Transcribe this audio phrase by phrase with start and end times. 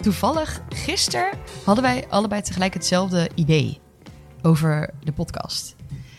[0.00, 1.30] toevallig gisteren
[1.64, 3.80] hadden wij allebei tegelijk hetzelfde idee
[4.42, 5.74] over de podcast.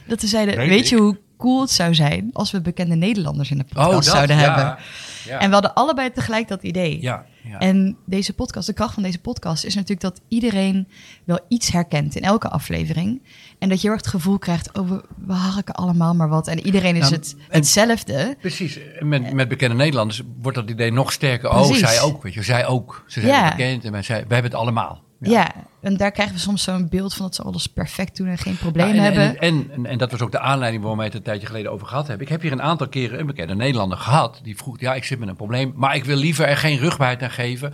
[0.08, 3.52] Dat we zeiden, Weet weet, je hoe cool het zou zijn als we bekende Nederlanders
[3.52, 4.42] in de podcast Oh, dat, zouden ja.
[4.42, 4.78] hebben?
[5.26, 5.40] Ja.
[5.40, 7.02] En we hadden allebei tegelijk dat idee.
[7.02, 7.58] ja, ja.
[7.60, 10.88] En deze podcast, de kracht van deze podcast is natuurlijk dat iedereen
[11.24, 13.22] wel iets herkent in elke aflevering.
[13.60, 16.48] En dat je heel erg het gevoel krijgt, oh, we, we harken allemaal maar wat.
[16.48, 18.36] En iedereen is Nou, het, en- hetzelfde.
[18.40, 21.50] Precies, met, met bekende Nederlanders wordt dat idee nog sterker.
[21.50, 23.04] Oh, zij ook, weet je, zij ook.
[23.08, 25.02] Ze zijn bekend en wij, zij, wij hebben het allemaal.
[25.30, 25.52] Ja.
[25.82, 28.58] en daar krijgen we soms zo'n beeld van dat ze alles perfect doen en geen
[28.58, 29.24] probleem Ja, en, hebben.
[29.24, 31.72] En, en, en, en dat was ook de aanleiding waarom wij het een tijdje geleden
[31.72, 32.26] over gehad hebben.
[32.26, 34.40] Ik heb hier een aantal keren een bekende Nederlander gehad.
[34.44, 37.24] Die vroeg, ja, ik zit met een probleem, maar ik wil liever er geen rugbaarheid
[37.24, 37.74] aan geven.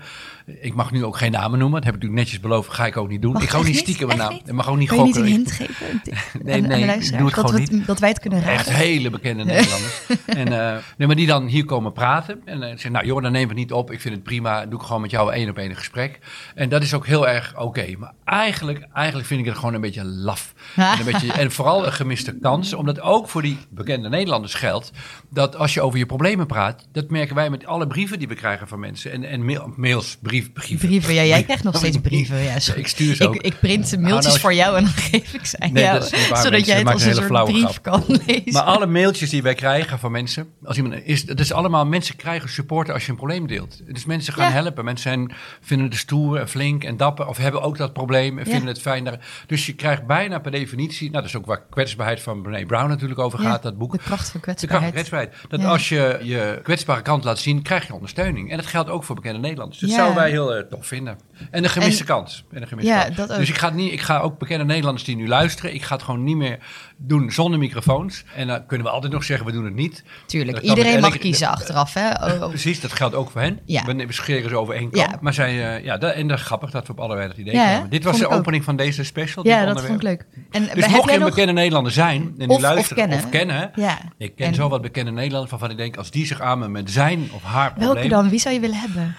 [0.62, 1.76] Ik mag nu ook geen namen noemen.
[1.82, 3.34] Dat heb ik natuurlijk netjes beloofd, ga ik ook niet doen.
[3.34, 4.34] Mag ik ga ook niet stiekem een Echt naam.
[4.34, 4.48] niet?
[4.48, 5.32] Ik mag ook niet Kun je niet gokken.
[5.32, 6.02] een hint geven?
[6.44, 8.20] Nee, aan- aan de nee, ik doe het dat, gewoon we het- dat wij het
[8.20, 8.54] kunnen raden.
[8.56, 10.02] Echt hele bekende Nederlanders.
[10.26, 12.42] en, eh, nee, maar die dan hier komen praten.
[12.46, 13.92] En uh, zeggen, nou joh, dan neem ik het niet op.
[13.92, 14.66] Ik vind het prima.
[14.66, 16.20] Doe ik gewoon met jou één op een gesprek.
[16.56, 17.86] En dat is ook heel erg oké.
[17.98, 20.53] Maar eigenlijk, eigenlijk vind ik het gewoon een beetje laf.
[20.75, 22.73] en, een beetje, en vooral een gemiste kans.
[22.73, 24.92] Omdat ook voor die bekende Nederlanders geldt.
[25.30, 26.88] Dat als je over je problemen praat.
[26.92, 29.11] Dat merken wij met alle brieven die we krijgen van mensen.
[29.11, 30.88] En, en mail- mails, brief, brieven.
[30.88, 32.38] Brieven, ja, jij krijgt nog steeds brieven.
[32.38, 32.80] Ja, sorry.
[32.80, 33.36] Ik stuur ze ook.
[33.36, 35.73] Ik, ik print de mailtjes Nou, nou, voor jou en dan geef ik ze aan
[35.73, 36.02] Nee, jou.
[36.03, 36.64] zodat mensen.
[36.64, 38.53] jij het als een een soort hele flauwe brief kan lezen.
[38.53, 42.16] Maar alle mailtjes die wij krijgen van mensen, als iemand is, het is allemaal mensen
[42.16, 43.81] krijgen supporten als je een probleem deelt.
[43.94, 44.61] Dus mensen gaan Ja.
[44.61, 44.86] helpen.
[44.86, 48.36] Mensen zijn, vinden het stoer en flink en dapper, of hebben ook dat probleem en
[48.38, 48.44] Ja.
[48.44, 49.04] vinden het fijn.
[49.04, 52.66] daar- Dus je krijgt bijna per definitie, nou dat is ook waar kwetsbaarheid van Brené
[52.66, 53.92] Brown natuurlijk over Ja, gaat, dat boek.
[53.92, 54.94] De kracht van De kracht van kwetsbaarheid.
[54.94, 55.34] kwetsbaarheid.
[55.50, 55.68] Dat Ja.
[55.68, 58.52] als je je kwetsbare kant laat zien, krijg je ondersteuning.
[58.52, 59.80] En dat geldt ook voor bekende Nederlanders.
[59.80, 59.95] Dat Ja.
[59.95, 61.18] zouden wij heel eh, tof vinden.
[61.52, 62.45] En een gemiste En- kans.
[62.52, 63.16] En een gemiste Ja, kans.
[63.16, 63.38] dat ook.
[63.38, 66.04] Dus ik ga, niet, ik ga ook bekende Nederlanders die nu luisteren, ik ga het
[66.04, 66.58] gewoon niet meer
[66.98, 68.23] doen zonder microfoons.
[68.36, 70.04] En dan kunnen we altijd nog zeggen, we doen het niet.
[70.26, 71.94] Tuurlijk, iedereen mag kiezen achteraf.
[71.94, 72.10] Hè?
[72.10, 72.48] Oh, oh.
[72.50, 73.60] Precies, dat geldt ook voor hen.
[73.66, 73.84] Ja.
[73.86, 75.12] We, scheren ze over één kant.
[75.12, 75.18] Ja.
[75.22, 77.54] Maar zij, eh, ja, dat, en dat is grappig dat we op allebei dat idee
[77.54, 77.90] Ja, komen.
[77.90, 78.33] Dit was de ook.
[78.39, 79.48] opening van deze special.
[79.48, 80.26] Ja, dat vond ik leuk.
[80.52, 81.30] En Dus heb mocht je een nog...
[81.30, 83.98] bekende Nederlander zijn en die Of- of of kennen, Ja.
[84.17, 86.67] ik ken En- zo wat bekende Nederlanders waarvan ik denk, als die zich aan me
[86.67, 87.93] met zijn of haar probleem...
[87.93, 88.30] Welke dan?
[88.30, 89.15] Wie zou je willen hebben?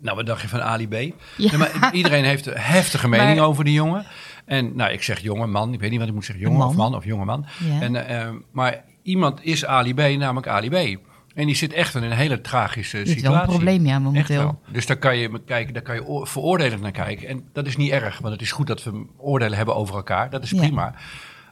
[0.00, 0.92] Nou, wat dacht je van Ali B?
[0.92, 1.10] Ja.
[1.36, 4.06] Nee, maar iedereen heeft een heftige mening Maar- over die jongen.
[4.44, 6.68] En nou, ik zeg jonge man, ik weet niet wat ik moet zeggen, jongen Man.
[6.68, 7.46] of man of jonge man.
[7.58, 7.80] Ja.
[7.80, 10.98] En, eh, maar iemand is Ali B, namelijk Ali B.
[11.34, 13.38] En die zit echt in een hele tragische Dit is situatie.
[13.38, 14.60] wel een probleem, ja, momenteel.
[14.68, 17.28] Dus daar kan je kijken, daar kan je oor- veroordelend naar kijken.
[17.28, 20.30] En dat is niet erg, want het is goed dat we oordelen hebben over elkaar.
[20.30, 20.58] Dat is Ja.
[20.58, 20.94] prima.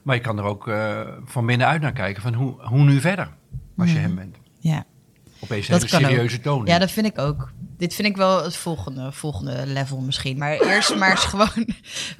[0.03, 3.29] Maar je kan er ook eh, van binnenuit naar kijken van hoe, hoe nu verder,
[3.77, 4.37] als je hem bent.
[4.61, 4.85] Ja.
[5.41, 5.89] Opeens een Dat ook.
[5.89, 6.67] serieuze toon.
[6.67, 7.53] Ja, dat vind ik ook.
[7.77, 10.39] Dit vind ik wel het volgende, volgende level misschien.
[10.39, 11.49] Maar eerst maar eens gewoon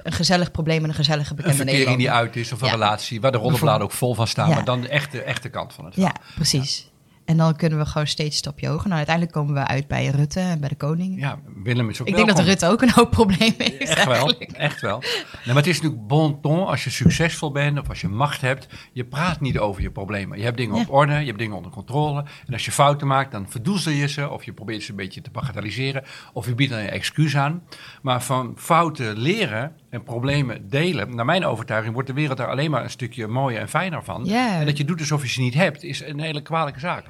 [0.03, 2.73] een gezellig probleem en een gezellige een bekende verkering die uit is of een Ja.
[2.73, 4.55] relatie waar de rollenbladen ook vol van staan, Ja.
[4.55, 6.23] maar dan de echte, echte kant van het Ja, verhaal.
[6.35, 6.91] precies.
[7.25, 8.83] En dan kunnen we gewoon steeds een stapje hoger.
[8.85, 11.19] Nou, uiteindelijk komen we uit bij Rutte en bij de koning.
[11.19, 12.39] Ja, Willem is ook ik denk dat.
[12.39, 14.99] Rutte ook een hoop problemen heeft Echt wel, echt wel.
[14.99, 18.41] Nee, maar het is natuurlijk bon ton als je succesvol bent of als je macht
[18.41, 18.67] hebt.
[18.91, 20.37] Je praat niet over je problemen.
[20.37, 20.81] Je hebt dingen Ja.
[20.81, 22.25] op orde, je hebt dingen onder controle.
[22.47, 24.29] En als je fouten maakt, dan verdoezel je ze.
[24.29, 26.03] Of je probeert ze een beetje te bagatelliseren.
[26.33, 27.63] Of je biedt dan je excuus aan.
[28.01, 31.15] Maar van fouten leren en problemen delen.
[31.15, 34.29] Naar mijn overtuiging wordt de wereld daar alleen maar een stukje mooier en fijner van.
[34.29, 37.05] En dat je doet alsof je ze niet hebt, is een hele kwalijke zaak.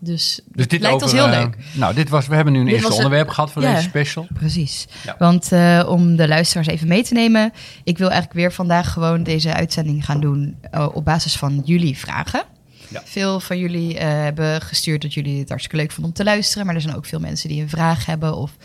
[0.00, 1.56] Dus, Dus dit lijkt over, ons heel eh, leuk.
[1.72, 3.74] nou, dit was, we hebben nu een Dit eerste onderwerp gehad voor ja.
[3.74, 4.26] deze special.
[4.34, 4.86] Precies.
[5.04, 5.16] Ja.
[5.18, 7.52] Want eh, om de luisteraars even mee te nemen,
[7.84, 11.98] ik wil eigenlijk weer vandaag gewoon deze uitzending gaan doen eh, op basis van jullie
[11.98, 12.42] vragen.
[12.88, 13.02] Ja.
[13.04, 16.74] Veel van jullie hebben gestuurd dat jullie het hartstikke leuk vonden om te luisteren, maar
[16.74, 18.56] er zijn ook veel mensen die een vraag hebben of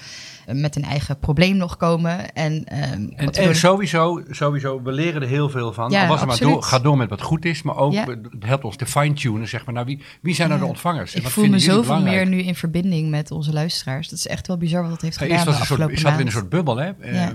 [0.47, 2.34] met een eigen probleem nog komen.
[2.34, 5.91] En, ehm, En, sowieso, sowieso, we leren er heel veel van.
[5.91, 8.06] Ja, was maar door, ga door met wat goed is, maar ook Ja.
[8.06, 9.47] het helpt ons te fine-tunen.
[9.47, 10.66] Zeg maar, nou, wie, wie zijn nou Ja.
[10.66, 11.12] de ontvangers?
[11.12, 14.09] En ik wat voel me zoveel meer nu in verbinding met onze luisteraars.
[14.09, 16.31] Dat is echt wel bizar wat dat heeft gedaan de soort, ik zat in een
[16.31, 16.91] soort bubbel, hè?
[17.02, 17.34] Ja.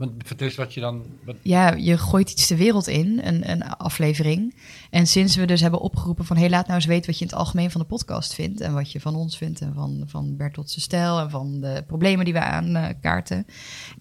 [0.00, 1.04] Want vertel eens wat je dan...
[1.24, 4.54] Wat, ja, je gooit iets de wereld in, een, een aflevering.
[4.90, 6.36] En sinds we dus hebben opgeroepen van...
[6.36, 8.60] hey, laat nou eens weten wat je in het algemeen van de podcast vindt...
[8.60, 11.18] en wat je van ons vindt en van, van Bertoltse stijl...
[11.20, 13.46] en van de problemen die we aankaarten...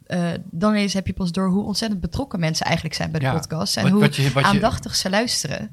[0.05, 3.25] eh dan eens heb je pas door hoe ontzettend betrokken mensen eigenlijk zijn bij de
[3.25, 3.77] Ja, podcast...
[3.77, 5.69] en wat- hoe wat je- wat je- aandachtig ze luisteren.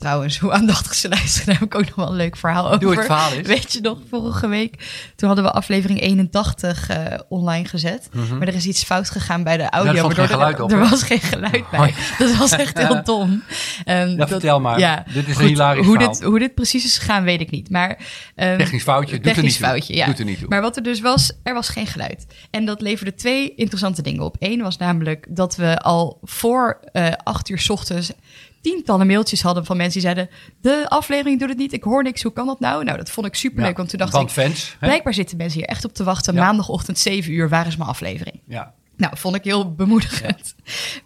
[0.00, 2.80] Trouwens, hoe aandachtig ze luisteren, daar heb ik ook nog wel een leuk verhaal over.
[2.80, 3.46] Doe het verhaal eens.
[3.46, 4.74] Weet je nog, vorige week,
[5.16, 8.08] toen hadden we aflevering 81 eh, online gezet.
[8.38, 10.06] Maar er is iets fout gegaan bij de audio.
[10.06, 10.14] Mhm.
[10.14, 11.94] geen geluid er, op, er was geen geluid bij.
[12.18, 13.42] Dat was echt heel dom.
[13.84, 15.04] En Ja, vertel maar.
[15.12, 16.14] Dit is een hilarisch hoe verhaal.
[16.14, 17.70] dit, hoe dit precies is gegaan, weet ik niet.
[17.70, 17.98] Maar,
[18.34, 19.66] ehm, Technisch foutje, doet er technisch niet toe.
[19.68, 20.06] foutje, ja.
[20.06, 20.48] Doet er niet toe.
[20.48, 22.26] Maar wat er dus was, er was geen geluid.
[22.50, 24.36] En dat leverde twee interessante dingen op.
[24.38, 28.12] Eén was namelijk dat we al voor eh acht uur 's ochtends
[28.60, 30.34] tientallen mailtjes hadden van mensen die zeiden...
[30.60, 32.84] de aflevering doet het niet, ik hoor niks, hoe kan dat nou?
[32.84, 34.28] Nou, dat vond ik superleuk, Ja, want toen dacht ik...
[34.28, 36.34] fans, blijkbaar zitten mensen hier echt op te wachten.
[36.34, 36.40] Ja.
[36.44, 38.40] Maandagochtend 7 uur, waar is mijn aflevering?
[38.46, 38.74] Ja.
[38.96, 40.54] Nou, vond ik heel bemoedigend.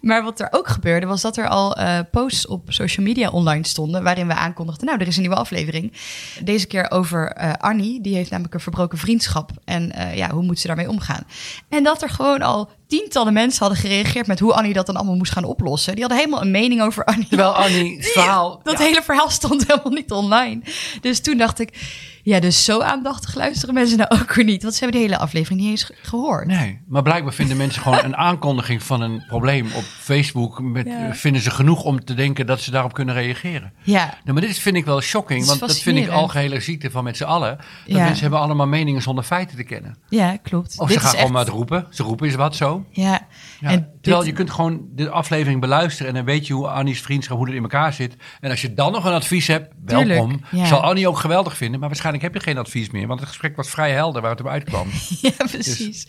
[0.01, 3.67] Maar wat er ook gebeurde, was dat er al eh, posts op social media online
[3.67, 4.03] stonden.
[4.03, 5.93] waarin we aankondigden: Nou, er is een nieuwe aflevering.
[6.43, 8.01] Deze keer over eh, Annie.
[8.01, 9.51] Die heeft namelijk een verbroken vriendschap.
[9.65, 11.23] En eh, ja, hoe moet ze daarmee omgaan?
[11.69, 15.15] En dat er gewoon al tientallen mensen hadden gereageerd met hoe Annie dat dan allemaal
[15.15, 15.91] moest gaan oplossen.
[15.93, 17.27] Die hadden helemaal een mening over Annie.
[17.27, 18.59] Terwijl Annie het verhaal...
[18.63, 20.61] Dat ja, hele verhaal stond helemaal niet online.
[21.01, 21.69] Dus toen dacht ik,
[22.23, 24.61] ja, dus zo aandachtig luisteren mensen nou ook weer niet.
[24.63, 26.47] Want ze hebben de hele aflevering niet eens ge- gehoord.
[26.47, 30.61] Nee, maar blijkbaar vinden mensen gewoon een aankondiging van een probleem op Facebook.
[30.61, 31.13] Met, Ja.
[31.15, 33.73] Vinden ze genoeg om te denken dat ze daarop kunnen reageren.
[33.83, 36.91] Ja, Nou, maar dit is- vind ik wel shocking, want dat vind ik algehele ziekte
[36.91, 37.57] van met z'n allen.
[37.57, 38.03] Dat Ja.
[38.03, 39.97] mensen hebben allemaal meningen zonder feiten te kennen.
[40.09, 40.79] ja klopt.
[40.79, 41.87] Of Dit ze gaan is gewoon echt- maar het roepen.
[41.89, 42.85] Ze roepen is wat zo.
[42.89, 43.27] Ja,
[43.59, 43.69] Ja.
[43.69, 47.01] en Terwijl dit- je kunt gewoon de aflevering beluisteren en dan weet je hoe Annie's
[47.01, 48.15] vriendschap, hoe het in elkaar zit.
[48.39, 50.41] En als je dan nog een advies hebt, welkom.
[50.51, 50.65] Ja.
[50.65, 53.07] Zal Annie ook geweldig vinden, maar waarschijnlijk heb je geen advies meer.
[53.07, 54.87] Want het gesprek was vrij helder waar het op uitkwam.
[55.21, 56.07] ja, precies.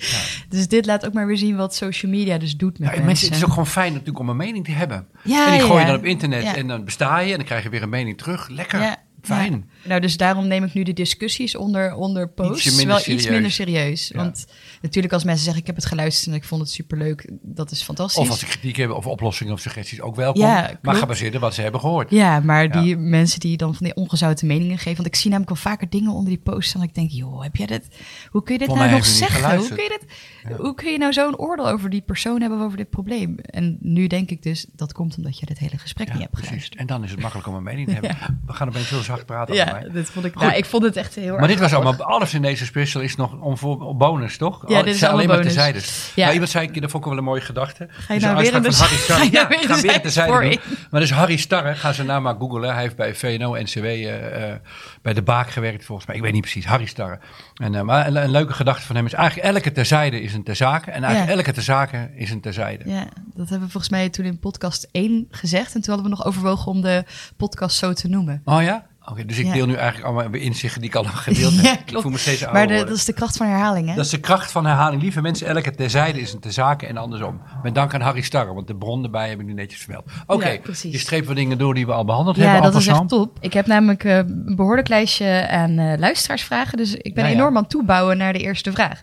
[0.48, 3.34] Dus, dit laat ook maar weer zien wat social media dus doet met mensen.
[3.36, 5.08] Is ook gewoon fijn natuurlijk om een mening te hebben.
[5.22, 5.86] Ja, en die gooi je ja.
[5.86, 8.48] dan op internet en dan besta je en dan krijg je weer een mening terug.
[8.48, 9.52] Lekker, fijn.
[9.52, 9.88] ja.
[9.88, 14.08] Nou, dus daarom neem ik nu de discussies onder, onder posts wel iets minder serieus.
[14.08, 14.16] Ja.
[14.16, 14.46] Want
[14.82, 17.82] natuurlijk als mensen zeggen ik heb het geluisterd en ik vond het superleuk, dat is
[17.82, 18.22] fantastisch.
[18.22, 20.42] Of als ze kritiek hebben of oplossingen of suggesties, ook welkom.
[20.42, 22.10] Ja, maar gebaseerd op wat ze hebben gehoord.
[22.10, 24.96] Ja, maar die mensen die dan van die ongezouten meningen geven.
[24.96, 26.74] Want ik zie namelijk wel vaker dingen onder die posts.
[26.74, 27.88] En ik denk, joh, heb jij dit?
[28.30, 29.56] Hoe kun je dit nou nog zeggen?
[29.56, 32.76] Hoe kun, je dit, hoe kun je nou zo'n oordeel over die persoon hebben over
[32.76, 33.38] dit probleem?
[33.38, 36.48] En nu denk ik dus, dat komt omdat je dit hele gesprek niet hebt precies.
[36.48, 36.80] geluisterd.
[36.80, 38.40] En dan is het makkelijk om een mening te hebben.
[38.46, 39.90] We gaan opeens heel praten Ja, over mij.
[39.92, 40.42] dit vond ik, Goed.
[40.42, 41.88] nou, ik vond het echt heel erg Maar dit was grappig.
[41.90, 44.64] allemaal, alles in deze special is nog om voor bonus, toch?
[44.68, 45.72] Ja, Al- dit is zijn alleen allemaal maar bonus.
[45.72, 46.12] terzijdes.
[46.14, 46.22] Ja.
[46.22, 47.86] Nou, iemand zei dat vond ik wel een mooie gedachte.
[47.90, 50.58] Ga je Dus nou weer in de ga je nou weer in terzijde.
[50.90, 52.72] Maar dus Harry Starre, ga ze naam maar googlen.
[52.72, 54.56] Hij heeft bij VNO-NCW eh, eh,
[55.06, 56.16] bij de Baak gewerkt volgens mij.
[56.16, 57.18] Ik weet niet precies, Harry Starre.
[57.54, 60.42] En, eh, maar een, een leuke gedachte van hem is eigenlijk elke terzijde is een
[60.42, 60.90] terzake.
[60.90, 61.36] En eigenlijk Ja.
[61.38, 62.90] elke terzake is een terzijde.
[62.90, 65.74] Ja, dat hebben we volgens mij toen in podcast 1 gezegd.
[65.74, 67.04] En toen hadden we nog overwogen om de
[67.36, 68.42] podcast zo te noemen.
[68.44, 68.86] Oh ja?
[69.10, 69.52] Oké, dus ik Ja.
[69.52, 71.64] deel nu eigenlijk allemaal inzichten die ik al gedeeld heb.
[71.86, 73.94] Ja, Ik voel me steeds ouder Maar de, dat is de kracht van herhaling, hè?
[73.94, 75.02] Dat is de kracht van herhaling.
[75.02, 77.40] Lieve mensen, elke terzijde is een terzake en andersom.
[77.62, 80.04] Met dank aan Harry Starre, want de bron erbij heb ik nu netjes vermeld.
[80.26, 80.92] Oké, Ja, precies.
[80.92, 82.62] je streept wat dingen door die we al behandeld Ja, hebben.
[82.62, 83.36] dat en is echt top.
[83.40, 86.76] Ik heb namelijk een behoorlijk lijstje aan eh, luisteraarsvragen.
[86.76, 87.30] Dus ik ben ja.
[87.30, 89.00] enorm aan het toebouwen naar de eerste vraag.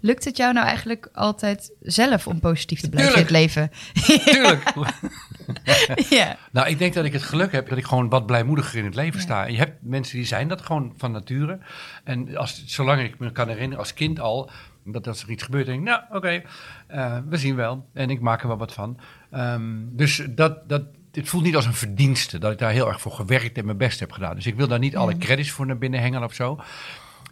[0.00, 3.70] Lukt het jou nou eigenlijk altijd zelf om positief te blijven in het leven?
[4.32, 4.72] Tuurlijk.
[6.08, 6.36] ja.
[6.52, 8.94] nou, ik denk dat ik het geluk heb dat ik gewoon wat blijmoediger in het
[8.94, 9.46] leven sta.
[9.46, 11.58] En je hebt mensen die zijn dat gewoon van nature.
[12.04, 14.50] En als, zolang ik me kan herinneren, als kind al,
[14.84, 16.42] dat als er iets gebeurt, denk ik, nou, oké,
[16.86, 17.86] eh, we zien wel.
[17.92, 18.98] En ik maak er wel wat van.
[19.30, 20.82] Ehm, dus dat, dat,
[21.16, 23.76] het voelt niet als een verdienste dat ik daar heel erg voor gewerkt en mijn
[23.76, 24.34] best heb gedaan.
[24.34, 26.58] Dus ik wil daar niet alle credits voor naar binnen hengelen of zo.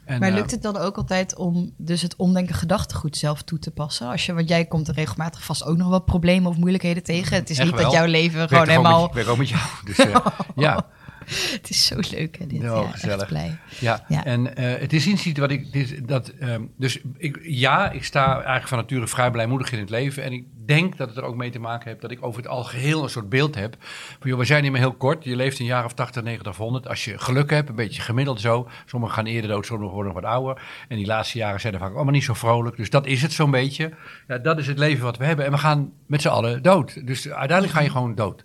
[0.04, 3.58] En, Maar eh, lukt het dan ook altijd om dus het omdenken gedachtegoed zelf toe
[3.58, 4.08] te passen?
[4.08, 7.36] Als je, want jij komt er regelmatig vast ook nog wel problemen of moeilijkheden tegen.
[7.36, 9.06] Het is niet dat jouw leven gewoon helemaal...
[9.06, 9.62] Ik werk ook met jou.
[9.84, 10.16] Dus eh,
[10.56, 10.86] ja.
[11.60, 12.58] Het is zo leuk, hè, dit.
[12.60, 13.16] Oh, ja, gezellig.
[13.20, 13.56] echt blij.
[13.80, 14.24] Ja, Ja.
[14.24, 15.72] en eh, het is iets wat ik.
[15.72, 19.90] dit- dat, ehm, dus ik, ja, ik sta eigenlijk van nature vrij blijmoedig in het
[19.90, 20.22] leven.
[20.22, 22.50] En ik denk dat het er ook mee te maken heeft dat ik over het
[22.50, 23.76] algeheel een soort beeld heb.
[24.20, 25.24] Van, joh, we zijn niet meer heel kort.
[25.24, 26.88] Je leeft een jaar of 80, 90 of 100.
[26.88, 28.68] Als je geluk hebt, een beetje gemiddeld zo.
[28.86, 30.62] Sommigen gaan eerder dood, sommigen worden nog wat ouder.
[30.88, 32.76] En die laatste jaren zijn er vaak allemaal niet zo vrolijk.
[32.76, 33.90] Dus dat is het zo'n beetje.
[34.28, 35.44] Ja, dat is het leven wat we hebben.
[35.44, 37.06] En we gaan met z'n allen dood.
[37.06, 38.44] Dus uiteindelijk ga je gewoon dood.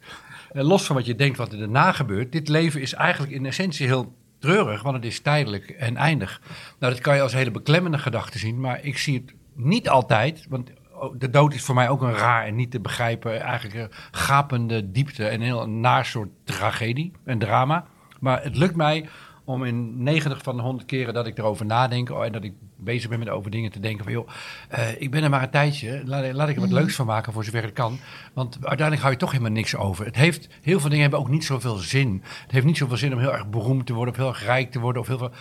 [0.59, 2.31] Eh, los van wat je denkt wat er daarna gebeurt.
[2.31, 6.41] Dit leven is eigenlijk in essentie heel treurig, want het is tijdelijk en eindig.
[6.79, 10.45] Nou, dat kan je als hele beklemmende gedachte zien, maar ik zie het niet altijd,
[10.49, 13.75] want oh, de dood is voor mij ook een raar en niet te begrijpen, eigenlijk
[13.75, 17.85] een gapende diepte en een heel naar soort tragedie, een drama.
[18.19, 19.09] Maar het lukt mij
[19.49, 22.53] om in 90 van de 100 keren dat ik erover nadenk oh, en dat ik
[22.75, 24.29] bezig ben met over dingen te denken van joh,
[24.69, 27.33] eh, ik ben er maar een tijdje, laat, laat ik er wat leuks van maken
[27.33, 27.99] voor zover het kan.
[28.33, 30.05] Want uiteindelijk hou je toch helemaal niks over.
[30.05, 32.23] Het heeft, heel veel dingen hebben ook niet zoveel zin.
[32.41, 34.71] Het heeft niet zoveel zin om heel erg beroemd te worden of heel erg rijk
[34.71, 35.31] te worden of heel veel...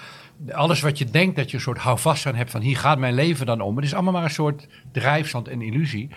[0.52, 3.14] Alles wat je denkt dat je een soort houvast aan hebt van hier gaat mijn
[3.14, 3.76] leven dan om.
[3.76, 6.08] Het is allemaal maar een soort drijfstand en illusie.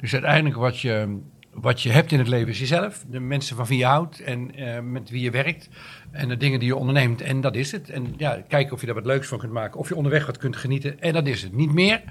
[0.00, 1.20] Dus uiteindelijk wat je,
[1.52, 4.54] wat je hebt in het leven is jezelf, de mensen van wie je houdt en
[4.54, 5.68] eh, met wie je werkt
[6.10, 7.20] en de dingen die je onderneemt.
[7.20, 7.90] En dat is het.
[7.90, 10.38] En ja, kijken of je daar wat leuks van kunt maken, of je onderweg wat
[10.38, 11.00] kunt genieten.
[11.00, 11.52] En dat is het.
[11.52, 12.02] Niet meer,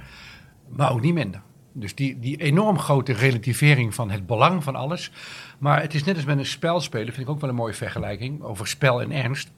[0.69, 1.41] maar ook niet minder.
[1.73, 5.11] Dus die, die enorm grote relativering van het belang van alles.
[5.57, 7.73] Maar het is net als met een spel spelen, vind ik ook wel een mooie
[7.73, 9.51] vergelijking over spel en ernst.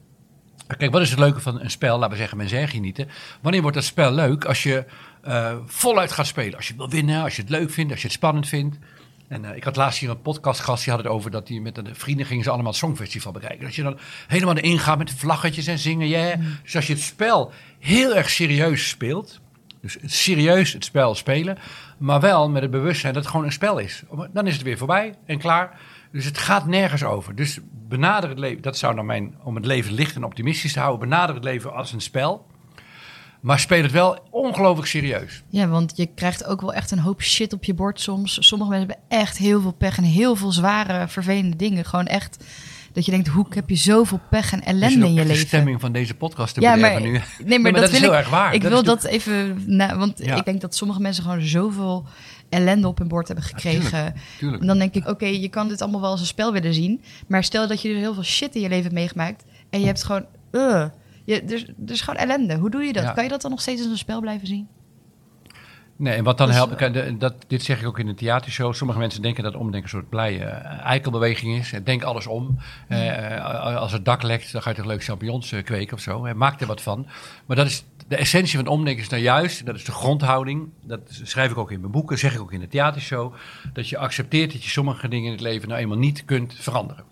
[0.76, 1.98] Kijk, wat is het leuke van een spel?
[1.98, 3.08] Laten we zeggen, men zegt genieten.
[3.40, 4.44] Wanneer wordt dat spel leuk?
[4.44, 4.84] Als je
[5.22, 6.56] eh, voluit gaat spelen.
[6.56, 8.78] Als je wil winnen, als je het leuk vindt, als je het spannend vindt.
[9.32, 11.74] En uh, ik had laatst hier een podcastgast, die had het over dat die met
[11.74, 13.64] de vrienden gingen ze allemaal het Songfestival bekijken.
[13.64, 16.38] Dat je dan helemaal erin gaat met vlaggetjes en zingen, yeah.
[16.38, 16.58] Mm.
[16.62, 19.40] Dus als je het spel heel erg serieus speelt,
[19.80, 21.58] dus serieus het spel spelen,
[21.98, 24.02] maar wel met het bewustzijn dat het gewoon een spel is.
[24.32, 25.80] Dan is het weer voorbij en klaar.
[26.10, 27.34] Dus het gaat nergens over.
[27.34, 27.58] Dus
[27.88, 31.08] benader het leven, dat zou dan mijn, om het leven licht en optimistisch te houden,
[31.08, 32.46] benader het leven als een spel.
[33.42, 35.42] Maar speel het wel ongelooflijk serieus.
[35.48, 38.36] Ja, want je krijgt ook wel echt een hoop shit op je bord soms.
[38.40, 41.84] Sommige mensen hebben echt heel veel pech en heel veel zware, vervelende dingen.
[41.84, 42.44] Gewoon echt
[42.92, 45.34] dat je denkt, hoe heb je zoveel pech en ellende in je leven?
[45.34, 47.20] de stemming van deze podcast te ja, maar, nu.
[47.44, 48.54] Nee, maar, dat, is heel erg waar.
[48.54, 49.64] Ik wil dat even,
[49.98, 52.04] want ik denk dat sommige mensen gewoon zoveel
[52.48, 54.14] ellende op hun bord hebben gekregen.
[54.40, 57.02] En dan denk ik, oké, je kan dit allemaal wel als een spel willen zien.
[57.26, 59.44] Maar stel dat je er heel veel shit in je leven hebt meegemaakt.
[59.70, 60.84] En je hebt gewoon, uh,
[61.24, 62.56] je, er, er is gewoon ellende.
[62.56, 63.12] Hoe doe je dat?
[63.12, 64.68] Kan je dat dan nog steeds als een spel blijven zien?
[65.96, 68.74] Nee, en wat dan dus, helpt, eh, dat, dit zeg ik ook in de theatershow.
[68.74, 71.72] Sommige mensen denken dat omdenken een soort blije uh, eikelbeweging is.
[71.84, 72.58] Denk alles om.
[72.88, 76.34] Uh, als het dak lekt, dan ga je toch leuk champignons kweken of zo.
[76.34, 77.06] Maak er wat van.
[77.46, 80.68] Maar dat is de essentie van omdenken is nou juist, dat is de grondhouding.
[80.80, 83.34] Dat schrijf ik ook in mijn boeken, zeg ik ook in de theatershow.
[83.72, 87.04] Dat je accepteert dat je sommige dingen in het leven nou eenmaal niet kunt veranderen.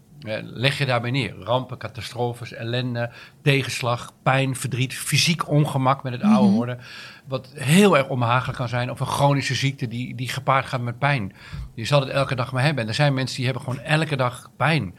[0.42, 1.34] Leg je daarbij neer.
[1.38, 3.10] Rampen, catastrofes, ellende,
[3.42, 6.54] tegenslag, pijn, verdriet, fysiek ongemak met het oude mhm.
[6.54, 6.78] worden.
[7.26, 8.90] Wat heel erg onbehagelijk kan zijn.
[8.90, 11.32] Of een chronische ziekte die, die gepaard gaat met pijn.
[11.74, 12.82] Je zal het elke dag maar hebben.
[12.82, 14.94] En er zijn mensen die hebben gewoon elke dag pijn.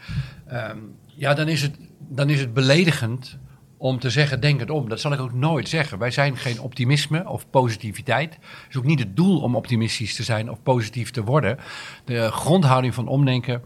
[0.53, 3.37] Um, ja, dan is, het, dan is het beledigend
[3.77, 4.89] om te zeggen, denk het om.
[4.89, 5.97] Dat zal ik ook nooit zeggen.
[5.97, 8.33] Wij zijn geen optimisme of positiviteit.
[8.33, 11.57] Het is ook niet het doel om optimistisch te zijn of positief te worden.
[12.05, 13.61] De grondhouding van omdenken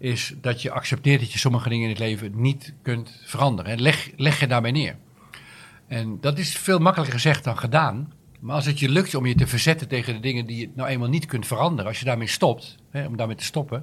[0.00, 3.80] is dat je accepteert dat je sommige dingen in het leven niet kunt veranderen.
[3.80, 4.96] Leg, leg je daarbij neer.
[5.86, 8.12] En dat is veel makkelijker gezegd dan gedaan.
[8.40, 10.88] Maar als het je lukt om je te verzetten tegen de dingen die je nou
[10.88, 13.82] eenmaal niet kunt veranderen, als je daarmee stopt, hè, om daarmee te stoppen,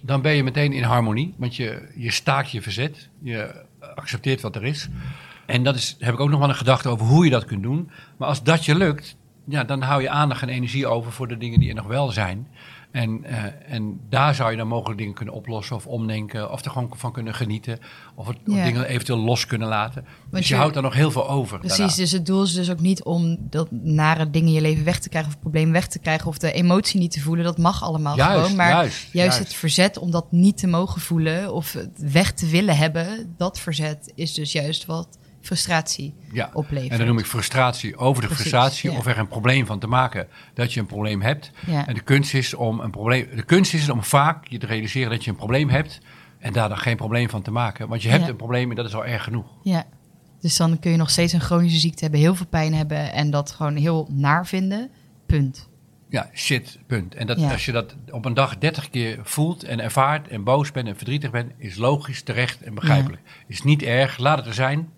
[0.00, 1.34] dan ben je meteen in harmonie.
[1.36, 3.64] Want je, je staakt je verzet, je
[3.94, 4.88] accepteert wat er is.
[5.46, 7.62] En dat is, heb ik ook nog wel een gedachte over hoe je dat kunt
[7.62, 7.90] doen.
[8.16, 11.36] Maar als dat je lukt, ja, dan hou je aandacht en energie over voor de
[11.36, 12.48] dingen die er nog wel zijn.
[12.90, 16.52] En, uh, en daar zou je dan mogelijk dingen kunnen oplossen of omdenken.
[16.52, 17.78] Of er gewoon van kunnen genieten.
[18.14, 20.02] Of, het, dingen eventueel los kunnen laten.
[20.02, 21.58] Want dus je, houdt er nog heel veel over.
[21.58, 24.84] Precies, dus het doel is dus ook niet om dat nare dingen in je leven
[24.84, 25.32] weg te krijgen.
[25.32, 26.26] Of problemen weg te krijgen.
[26.26, 27.44] Of de emotie niet te voelen.
[27.44, 28.56] Dat mag allemaal gewoon.
[28.56, 31.54] Maar juist, juist, het verzet om dat niet te mogen voelen.
[31.54, 33.34] Of het weg te willen hebben.
[33.36, 35.18] Dat verzet is dus juist wat
[35.48, 36.50] frustratie ja.
[36.52, 36.90] oplevert.
[36.90, 40.28] En dan noem ik frustratie over de frustratie of er een probleem van te maken
[40.54, 41.50] dat je een probleem hebt.
[41.66, 41.86] Ja.
[41.86, 43.28] En de kunst is om een probleem.
[43.34, 45.98] De kunst is om vaak je te realiseren dat je een probleem hebt
[46.38, 47.88] en daar dan geen probleem van te maken.
[47.88, 49.46] Want je hebt een probleem en dat is al erg genoeg.
[49.62, 49.84] Ja.
[50.40, 53.30] Dus dan kun je nog steeds een chronische ziekte hebben, heel veel pijn hebben en
[53.30, 54.90] dat gewoon heel naar vinden.
[55.26, 55.68] Punt.
[56.08, 57.14] Ja, shit, punt.
[57.14, 60.72] En dat, als je dat op een dag 30 keer voelt en ervaart en boos
[60.72, 63.22] bent en verdrietig bent, is logisch, terecht en begrijpelijk.
[63.46, 64.88] Is niet erg, laat het er zijn.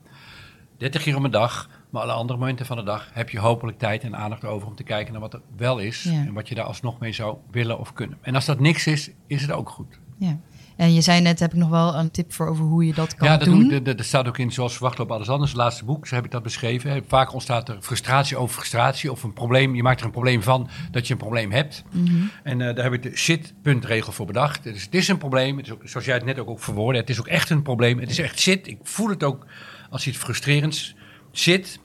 [0.81, 3.79] 30 keer om een dag, maar alle andere momenten van de dag heb je hopelijk
[3.79, 6.55] tijd en aandacht over om te kijken naar wat er wel is en wat je
[6.55, 8.19] daar alsnog mee zou willen of kunnen.
[8.21, 9.99] En als dat niks is, is het ook goed.
[10.19, 10.39] Ja.
[10.77, 13.15] En je zei net, heb ik nog wel een tip voor over hoe je dat
[13.15, 13.69] kan ja, dat doen?
[13.69, 16.25] Ja, dat staat ook in Zoals Verwacht op Alles Anders, het laatste boek, zo heb
[16.25, 17.05] ik dat beschreven.
[17.07, 19.75] Vaak ontstaat er frustratie over frustratie of een probleem.
[19.75, 21.83] Je maakt er een probleem van dat je een probleem hebt.
[21.91, 22.15] Mhm.
[22.43, 24.63] En uh, daar heb ik de shit-puntregel voor bedacht.
[24.63, 27.01] Dus het is een probleem, het is ook, zoals jij het net ook, ook verwoordde,
[27.01, 27.99] het is ook echt een probleem.
[27.99, 29.47] Het is echt shit, ik voel het ook
[29.91, 30.95] als iets frustrerends
[31.33, 31.81] zit,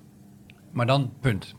[0.71, 1.55] maar dan punt.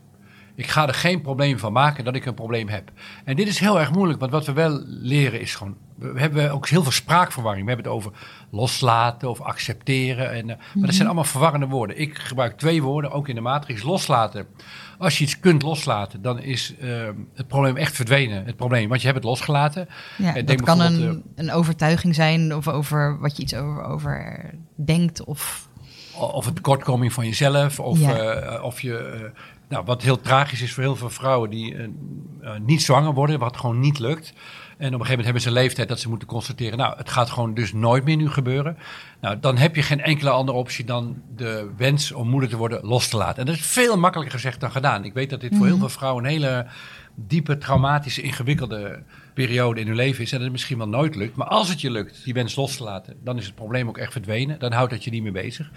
[0.55, 2.91] Ik ga er geen probleem van maken dat ik een probleem heb.
[3.23, 5.77] En dit is heel erg moeilijk, want wat we wel leren is gewoon.
[5.97, 7.65] We hebben ook heel veel spraakverwarring.
[7.65, 8.11] We hebben het over
[8.51, 10.31] loslaten of accepteren.
[10.31, 11.99] En, uh, Maar dat zijn allemaal verwarrende woorden.
[11.99, 13.83] Ik gebruik twee woorden, ook in de matrix.
[13.83, 14.47] Loslaten.
[14.97, 18.45] Als je iets kunt loslaten, dan is uh, het probleem echt verdwenen.
[18.45, 19.87] Het probleem, want je hebt het losgelaten.
[20.17, 24.45] Ja, dat kan een, uh, een overtuiging zijn of over wat je iets over, over
[24.75, 25.66] denkt of
[26.19, 28.97] of een tekortkoming van jezelf, of, eh, of je.
[28.97, 29.21] Eh,
[29.69, 31.87] nou, wat heel tragisch is voor heel veel vrouwen die uh,
[32.65, 34.33] niet zwanger worden, wat gewoon niet lukt.
[34.77, 37.09] En op een gegeven moment hebben ze een leeftijd dat ze moeten constateren, nou, het
[37.09, 38.77] gaat gewoon dus nooit meer nu gebeuren.
[39.21, 42.85] Nou, dan heb je geen enkele andere optie dan de wens om moeder te worden
[42.85, 43.39] los te laten.
[43.39, 45.03] En dat is veel makkelijker gezegd dan gedaan.
[45.03, 45.85] Ik weet dat dit voor heel mhm.
[45.85, 46.65] veel vrouwen een hele
[47.15, 49.03] diepe, traumatische, ingewikkelde
[49.45, 51.35] periode in hun leven is en het misschien wel nooit lukt.
[51.35, 53.97] Maar als het je lukt die wens los te laten, dan is het probleem ook
[53.97, 54.59] echt verdwenen.
[54.59, 55.71] Dan houdt het je niet meer bezig.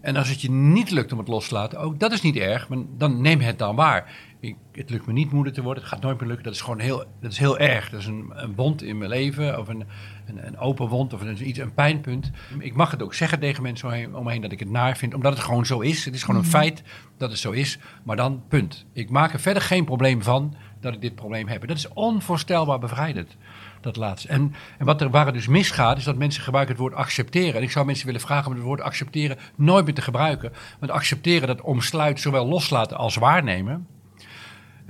[0.00, 2.36] En als het je niet lukt om het los te laten, ook dat is niet
[2.36, 4.12] erg, maar dan neem het dan waar.
[4.42, 5.82] Ik, het lukt me niet moeder te worden.
[5.82, 6.44] Het gaat nooit meer lukken.
[6.44, 7.90] Dat is gewoon heel, dat is heel erg.
[7.90, 9.58] Dat is een, een wond in mijn leven.
[9.58, 9.84] Of een,
[10.26, 11.12] een, een open wond.
[11.12, 12.30] Of een, iets, een pijnpunt.
[12.58, 15.14] Ik mag het ook zeggen tegen mensen omheen, omheen dat ik het naar vind.
[15.14, 16.04] Omdat het gewoon zo is.
[16.04, 16.82] Het is gewoon een feit
[17.16, 17.78] dat het zo is.
[18.02, 18.86] Maar dan, punt.
[18.92, 21.62] Ik maak er verder geen probleem van dat ik dit probleem heb.
[21.62, 23.36] En dat is onvoorstelbaar bevrijdend.
[23.80, 24.28] Dat laatste.
[24.28, 27.54] En, en wat er, waar het dus misgaat, is dat mensen gebruiken het woord accepteren.
[27.54, 30.52] En ik zou mensen willen vragen om het woord accepteren nooit meer te gebruiken.
[30.78, 33.86] Want accepteren, dat omsluit zowel loslaten als waarnemen.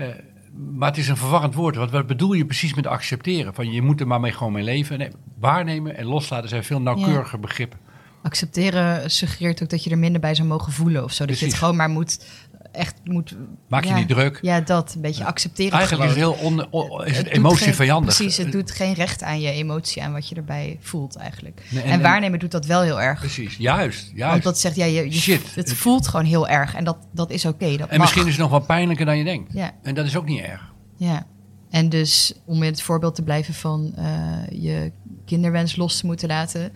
[0.03, 0.15] Eh,
[0.77, 1.77] maar het is een verwarrend woord.
[1.77, 3.55] Want wat bedoel je precies met accepteren?
[3.55, 4.99] Van je moet er maar mee gewoon mee leven.
[4.99, 7.79] Nee, waarnemen en loslaten zijn veel nauwkeuriger begrippen.
[8.23, 11.27] Accepteren suggereert ook dat je er minder bij zou mogen voelen of zo.
[11.27, 12.27] Dat je het gewoon maar moet
[12.73, 13.37] echt moet.
[13.69, 14.39] Maak je ja, niet druk.
[14.43, 15.73] Ja, dat een beetje accepteren.
[15.73, 18.17] Eigenlijk is het heel on, on- is het emotievijandig.
[18.17, 21.63] Precies, het doet geen recht aan je emotie, aan wat je erbij voelt eigenlijk.
[21.71, 23.19] Nee, en- en, en- waarnemen doet dat wel heel erg.
[23.19, 24.11] Precies, juist.
[24.15, 24.31] juist.
[24.33, 25.55] Want dat zegt, ja, je, je- Shit.
[25.55, 27.77] het voelt gewoon heel erg en dat, dat is oké.
[27.77, 27.99] dat en mag.
[27.99, 29.53] misschien is het nog wel pijnlijker dan je denkt.
[29.53, 29.71] Ja.
[29.83, 30.73] En dat is ook niet erg.
[30.97, 31.27] Ja,
[31.71, 34.93] en dus om in het voorbeeld te blijven van eh, je
[35.27, 36.73] kinderwens los te moeten laten.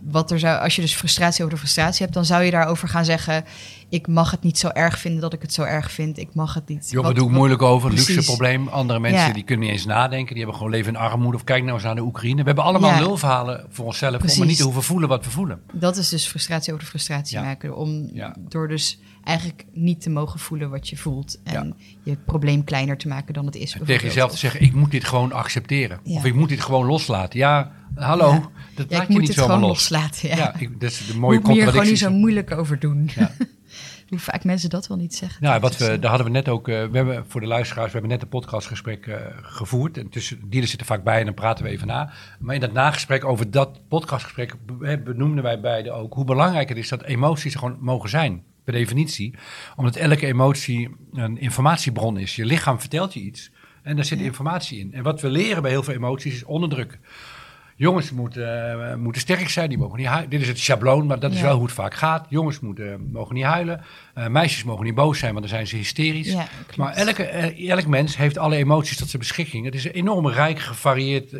[0.00, 2.88] Wat er zou, als je dus frustratie over de frustratie hebt, dan zou je daarover
[2.88, 3.44] gaan zeggen:
[3.88, 6.18] Ik mag het niet zo erg vinden dat ik het zo erg vind.
[6.18, 6.90] Ik mag het niet.
[6.90, 8.08] Joh, doen wat- moeilijk over, precies.
[8.08, 8.68] luxe probleem.
[8.68, 9.32] Andere mensen Ja.
[9.32, 10.28] die kunnen niet eens nadenken.
[10.28, 11.36] Die hebben gewoon leven in armoede.
[11.36, 12.40] Of kijk nou eens naar de Oekraïne.
[12.40, 12.98] We hebben allemaal Ja.
[13.00, 14.22] lulverhalen voor onszelf.
[14.22, 15.60] Om maar niet te hoeven voelen wat we voelen.
[15.72, 17.44] Dat is dus frustratie over de frustratie Ja.
[17.44, 17.76] maken.
[17.76, 18.10] Om.
[18.48, 21.38] Door dus eigenlijk niet te mogen voelen wat je voelt.
[21.44, 21.72] En Ja.
[22.02, 23.76] je probleem kleiner te maken dan het is.
[23.84, 26.00] Tegen jezelf te zeggen, ik moet dit gewoon accepteren.
[26.04, 26.16] Ja.
[26.16, 27.38] Of ik moet dit gewoon loslaten.
[27.38, 28.48] Ja, hallo, Ja.
[28.74, 29.68] dat laat je moet niet zomaar los.
[29.68, 30.28] loslaten.
[30.28, 30.54] Ja.
[30.58, 31.96] Ik, dat is de Moet mooie ik me hier gewoon niet contradictie.
[31.96, 33.10] zo moeilijk over doen.
[33.16, 33.30] Ja.
[34.08, 35.42] Hoe vaak mensen dat wel niet zeggen.
[35.42, 37.86] Nou, wat we, eh, daar hadden we net ook, eh, we hebben voor de luisteraars,
[37.86, 39.98] we hebben net een podcastgesprek eh, gevoerd.
[39.98, 42.10] En tussen, die zitten vaak bij en dan praten we even na.
[42.38, 46.78] Maar in dat nagesprek over dat podcastgesprek be- benoemden wij beiden ook hoe belangrijk het
[46.78, 49.34] is dat emoties gewoon mogen zijn, per definitie.
[49.76, 52.36] Omdat elke emotie een informatiebron is.
[52.36, 53.50] Je lichaam vertelt je iets
[53.82, 54.92] en daar zit informatie in.
[54.94, 56.98] En wat we leren bij heel veel emoties is onderdrukken.
[57.76, 60.30] Jongens moeten, eh, moeten sterk zijn, die mogen niet huilen.
[60.30, 61.44] Dit is het schabloon, maar dat is Ja.
[61.44, 62.26] wel hoe het vaak gaat.
[62.28, 63.80] Jongens moeten, mogen niet huilen.
[64.14, 66.32] Eh, meisjes mogen niet boos zijn, want dan zijn ze hysterisch.
[66.32, 69.64] Ja, maar elke, eh, elk mens heeft alle emoties tot zijn beschikking.
[69.64, 71.32] Het is een enorm rijk, gevarieerd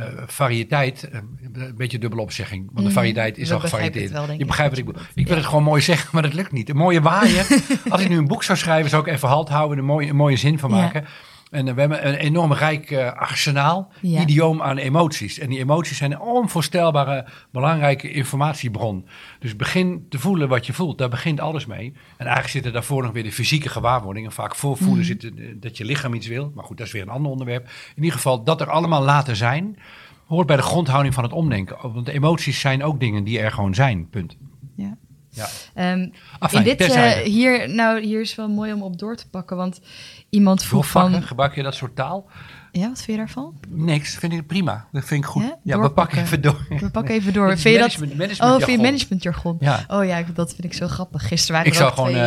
[0.00, 1.08] eh, variëteit.
[1.08, 1.20] eh,
[1.52, 2.92] een beetje dubbele opzegging, want de Mhm.
[2.92, 3.94] variëteit is al gevarieerd.
[3.94, 5.02] je ik, begrijpt wat ik bedoel.
[5.14, 5.40] Ik wil Ja.
[5.40, 6.68] het gewoon mooi zeggen, maar dat lukt niet.
[6.68, 7.46] Een mooie waaier.
[7.88, 10.08] Als ik nu een boek zou schrijven, zou ik even halt houden en een mooie,
[10.08, 11.02] een mooie zin van Ja.
[11.50, 14.20] En we hebben een enorm rijk eh, arsenaal, Ja.
[14.20, 15.38] idioom aan emoties.
[15.38, 19.06] En die emoties zijn een onvoorstelbare, belangrijke informatiebron.
[19.38, 20.98] Dus begin te voelen wat je voelt.
[20.98, 21.86] Daar begint alles mee.
[21.92, 24.32] En eigenlijk zitten daarvoor nog weer de fysieke gewaarwordingen.
[24.32, 26.52] Vaak voor voelen zit eh, dat je lichaam iets wil.
[26.54, 27.64] Maar goed, dat is weer een ander onderwerp.
[27.96, 29.78] In ieder geval, dat er allemaal laten zijn,
[30.26, 31.92] hoort bij de grondhouding van het omdenken.
[31.92, 34.08] Want emoties zijn ook dingen die er gewoon zijn.
[34.08, 34.36] Punt.
[34.76, 34.96] Ja.
[35.30, 35.48] Ja.
[35.74, 39.28] Ehm, Afijn, in dit, eh, hier, nou, hier is wel mooi om op door te
[39.28, 39.80] pakken, want
[40.28, 41.22] iemand vroeg van...
[41.22, 42.30] gebruik je dat soort taal?
[42.72, 43.60] Ja, wat vind je daarvan?
[43.68, 44.86] Niks, vind ik prima.
[44.92, 45.42] Dat vind ik goed.
[45.42, 45.58] Ja?
[45.62, 46.66] Ja, we pakken even door.
[46.68, 47.46] We pakken even door.
[47.48, 47.80] Vind je dat...
[47.80, 48.84] management- management oh, vind je jargon.
[48.84, 49.56] managementjargon?
[49.60, 49.84] Ja.
[49.88, 51.26] Oh ja, dat vind ik zo grappig.
[51.28, 52.10] Gisteren waren Ik er ook gewoon.
[52.10, 52.20] twee,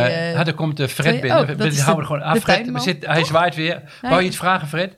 [0.54, 1.40] komt Fred twee- binnen.
[1.40, 3.98] oh, we dat is houden de- gewoon Fred, we hij zwaait weer.
[4.02, 4.96] Wou je iets vragen, Fred?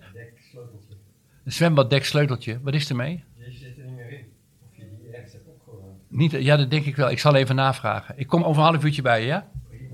[1.45, 2.59] Een zwembaddek sleuteltje.
[2.63, 3.25] Wat is er mee?
[3.39, 4.25] Je zit er niet meer in.
[4.63, 5.96] Of je die ergens hebt opgeruimd.
[6.09, 7.11] Niet, ja, dat denk ik wel.
[7.11, 8.15] Ik zal even navragen.
[8.19, 9.47] Ik kom over een half uurtje bij je, ja?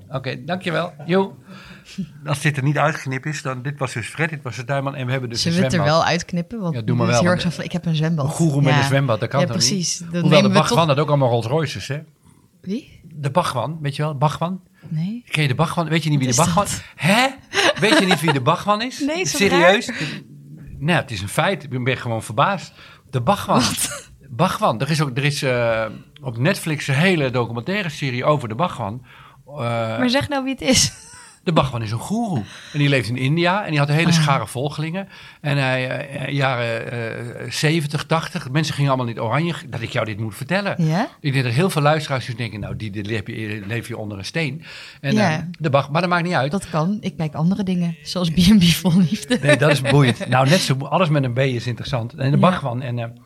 [0.09, 0.93] Oké, dankjewel.
[1.07, 1.37] Jo.
[2.25, 4.95] Als dit er niet uitgeknipt is, dan dit was dus Fred, dit was de tuinman
[4.95, 6.05] en we hebben dus Zullen een we het er zwembad.
[6.05, 6.61] wel uitknippen?
[6.61, 7.97] Want Ja, doe maar het is wel, heel erg want- zo van, ik heb een
[7.97, 8.25] zwembad.
[8.25, 8.79] Een goeroe met Ja.
[8.79, 9.67] een zwembad, dat kan ja, toch niet?
[9.67, 10.03] precies.
[10.11, 10.69] Hoewel de toch...
[10.69, 11.99] had ook allemaal Rolls Royces, hè?
[12.61, 13.01] Wie?
[13.15, 14.17] De Bachwan, weet je wel?
[14.19, 14.61] Bachwan?
[14.89, 15.25] Nee.
[15.31, 15.89] Ken je de Bachwan?
[15.89, 16.83] Weet je niet wie de Wat is?
[16.97, 17.27] Hè?
[17.81, 19.01] Weet je niet wie de Bachwan is?
[19.01, 19.91] Nee, is Serieus?
[20.79, 21.65] Nou, het is een feit.
[21.73, 22.73] Ik ben gewoon verbaasd.
[23.11, 23.63] De Bachwan.
[24.37, 24.81] Bachwan.
[24.81, 25.85] Er is, ook, er is eh,
[26.23, 29.03] op Netflix een hele documentaire serie over de Bachwan.
[29.47, 29.55] Eh,
[29.99, 30.93] Maar zeg nou wie het is.
[31.45, 32.43] de Bachwan is een goeroe.
[32.73, 34.15] En die leeft in India en die had een hele Ah.
[34.15, 35.09] schare volgelingen.
[35.41, 39.55] En hij, eh, jaren eh 70, 80, mensen gingen allemaal in het oranje.
[39.69, 40.77] Dat ik jou dit moet vertellen.
[41.21, 43.97] Ik denk dat heel veel luisteraars dus denken, nou, die, die leef, je, leef je
[43.99, 44.65] onder een steen.
[45.01, 46.51] En, de Bach, maar dat maakt niet uit.
[46.51, 46.99] Dat kan.
[47.01, 49.39] Ik kijk andere dingen, zoals B&B vol liefde.
[49.43, 50.29] Nee, dat is boeiend.
[50.29, 52.15] nou, net zo, alles met een B is interessant.
[52.15, 52.43] En de Ja.
[52.51, 53.21] Bachman en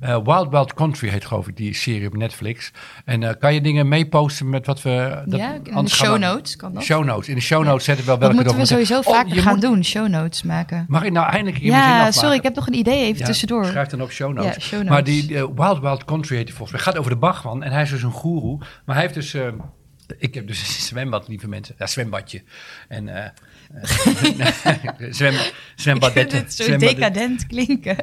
[0.00, 2.72] eh, Wild Wild Country heet geloof ik die serie op Netflix.
[3.04, 5.22] En eh, kan je dingen meeposten met wat we...
[5.26, 6.82] Dat, ja, in de show notes kan dat.
[6.82, 7.28] Show notes.
[7.28, 9.42] In de show notes zetten we wel Dat welke moeten we sowieso vaker Oh, je
[9.42, 10.84] gaan moet- doen, show notes maken.
[10.88, 13.26] Mag ik nou eindelijk mijn zin Ja, sorry, ik heb nog een idee even Ja,
[13.26, 13.64] tussendoor.
[13.64, 14.54] Schrijf dan op show notes.
[14.54, 14.88] Ja, show notes.
[14.88, 16.86] Maar die eh, Wild Wild Country heet hij volgens mij.
[16.92, 17.62] gaat over de Bachman.
[17.62, 18.58] En hij is dus een goeroe.
[18.58, 19.36] Maar hij heeft dus...
[20.18, 21.74] Ik heb dus een zwembad, lieve mensen.
[21.78, 22.42] Ja, zwembadje.
[22.88, 23.32] En
[23.74, 24.30] eh
[24.98, 27.96] eh, zwem, Ik zo decadent klinken.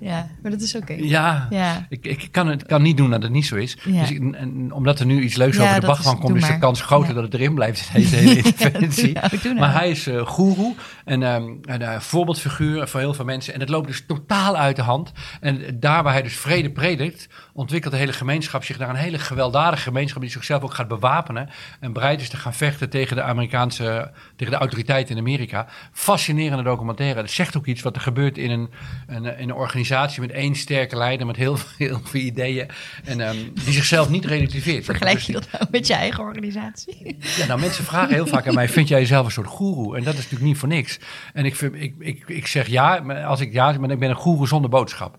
[0.00, 0.92] Ja, maar dat is oké.
[0.92, 1.86] Ja, Ja.
[1.88, 3.76] Ik, ik kan het kan niet doen dat het niet zo is.
[3.84, 4.00] Ja.
[4.00, 6.46] Dus ik- en, omdat er nu iets leuks Ja, over de is- van komt, is
[6.46, 9.16] de kans groter dat het erin blijft deze hele interventie.
[9.58, 13.54] Maar hij is eh goeroe en ehm, een eh, voorbeeldfiguur voor heel veel mensen.
[13.54, 15.12] En het loopt dus totaal uit de hand.
[15.40, 19.18] En daar waar hij dus vrede predikt, ontwikkelt de hele gemeenschap zich naar een hele
[19.18, 21.48] gewelddadige gemeenschap die zichzelf ook gaat bewapenen
[21.80, 25.66] en bereid is te gaan vechten tegen de Amerikaanse, tegen de autoriteiten in Amerika.
[25.92, 27.20] Fascinerende documentaire.
[27.20, 28.70] Dat zegt ook iets wat er gebeurt in een,
[29.06, 32.68] een, in een organisatie met één sterke leider met heel, heel veel ideeën
[33.04, 34.84] en ehm, die zichzelf niet relativeert.
[34.84, 37.16] Vergelijk Dus je dat nou met je eigen organisatie?
[37.36, 39.96] ja, nou, mensen vragen heel vaak aan mij: vind jij jezelf een soort goeroe?
[39.96, 40.91] En dat is natuurlijk niet voor niks.
[41.32, 44.16] En ik, ik, ik, ik zeg ja, maar als ik ja, maar ik ben een
[44.16, 45.18] goeroe zonder boodschap.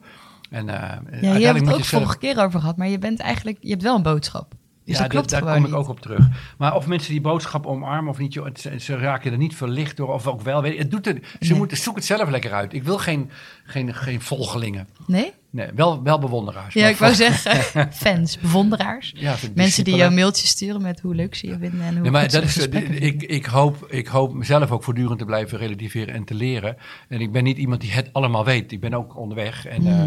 [0.49, 3.57] En, uh, Ja, je hebt het ook vorige keer over gehad, maar je bent eigenlijk,
[3.61, 4.53] je hebt wel een boodschap.
[4.85, 5.67] Dus ja, dat daar kom niet.
[5.67, 6.27] ik ook op terug.
[6.57, 10.13] Maar of mensen die boodschap omarmen of niet, joh, ze raken er niet verlicht door,
[10.13, 10.61] of ook wel.
[10.61, 11.53] Weet het doet ze Nee.
[11.57, 12.73] moeten, zoek het zelf lekker uit.
[12.73, 13.29] Ik wil geen,
[13.63, 14.87] geen, geen volgelingen.
[15.07, 15.33] Nee?
[15.53, 16.73] Nee, wel, wel bewonderaars.
[16.73, 19.13] Ja, ik wou zeggen, fans, bewonderaars.
[19.15, 22.11] Ja, Mensen die jou mailtjes sturen met hoe leuk ze je vinden en hoe Nee,
[22.11, 26.23] maar dat is, ik, ik, hoop, ik hoop mezelf ook voortdurend te blijven relativeren en
[26.23, 26.77] te leren.
[27.07, 28.71] En ik ben niet iemand die het allemaal weet.
[28.71, 30.01] Ik ben ook onderweg en, eh,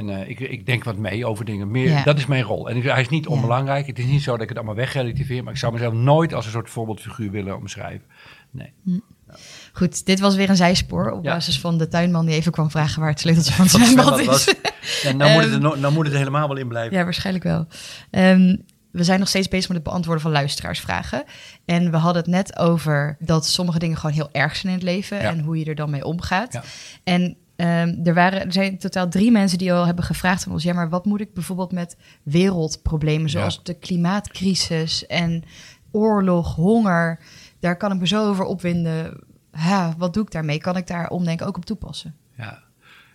[0.00, 1.70] en eh, ik, ik denk wat mee over dingen.
[1.70, 1.96] Meer, Mhm.
[1.96, 2.02] Ja.
[2.04, 2.68] Dat is mijn rol.
[2.70, 3.30] En ik- hij is niet Ja.
[3.30, 3.86] onbelangrijk.
[3.86, 5.42] Het is niet zo dat ik het allemaal wegrelativeer.
[5.44, 8.06] Maar ik zou mezelf nooit als een soort voorbeeldfiguur willen omschrijven.
[8.50, 8.72] Nee.
[9.72, 11.32] Goed, dit was weer een zijspoor op Ja.
[11.32, 14.26] basis van de tuinman die even kwam vragen waar het sleuteltje van het zwembad is.
[14.26, 14.54] was.
[15.02, 16.96] Ja, nou, moet het er, Ehm, no- nou moet het er helemaal wel in blijven.
[16.96, 17.66] Ja, waarschijnlijk wel.
[18.10, 18.56] Ehm,
[18.90, 21.24] we zijn nog steeds bezig met het beantwoorden van luisteraarsvragen.
[21.64, 24.88] En we hadden het net over dat sommige dingen gewoon heel erg zijn in het
[24.88, 25.22] leven Ja.
[25.30, 26.52] en hoe je er dan mee omgaat.
[26.52, 26.62] Ja.
[27.04, 30.62] En ehm, er, waren, er zijn totaal drie mensen die al hebben gevraagd van ons:
[30.62, 33.60] ja, maar wat moet ik bijvoorbeeld met wereldproblemen zoals Ja.
[33.62, 35.42] de klimaatcrisis en
[35.90, 37.18] oorlog, honger?
[37.60, 39.18] Daar kan ik me zo over opwinden.
[39.60, 40.58] Ha, wat doe ik daarmee?
[40.58, 42.16] Kan ik daar omdenken ook op toepassen?
[42.36, 42.62] Ja.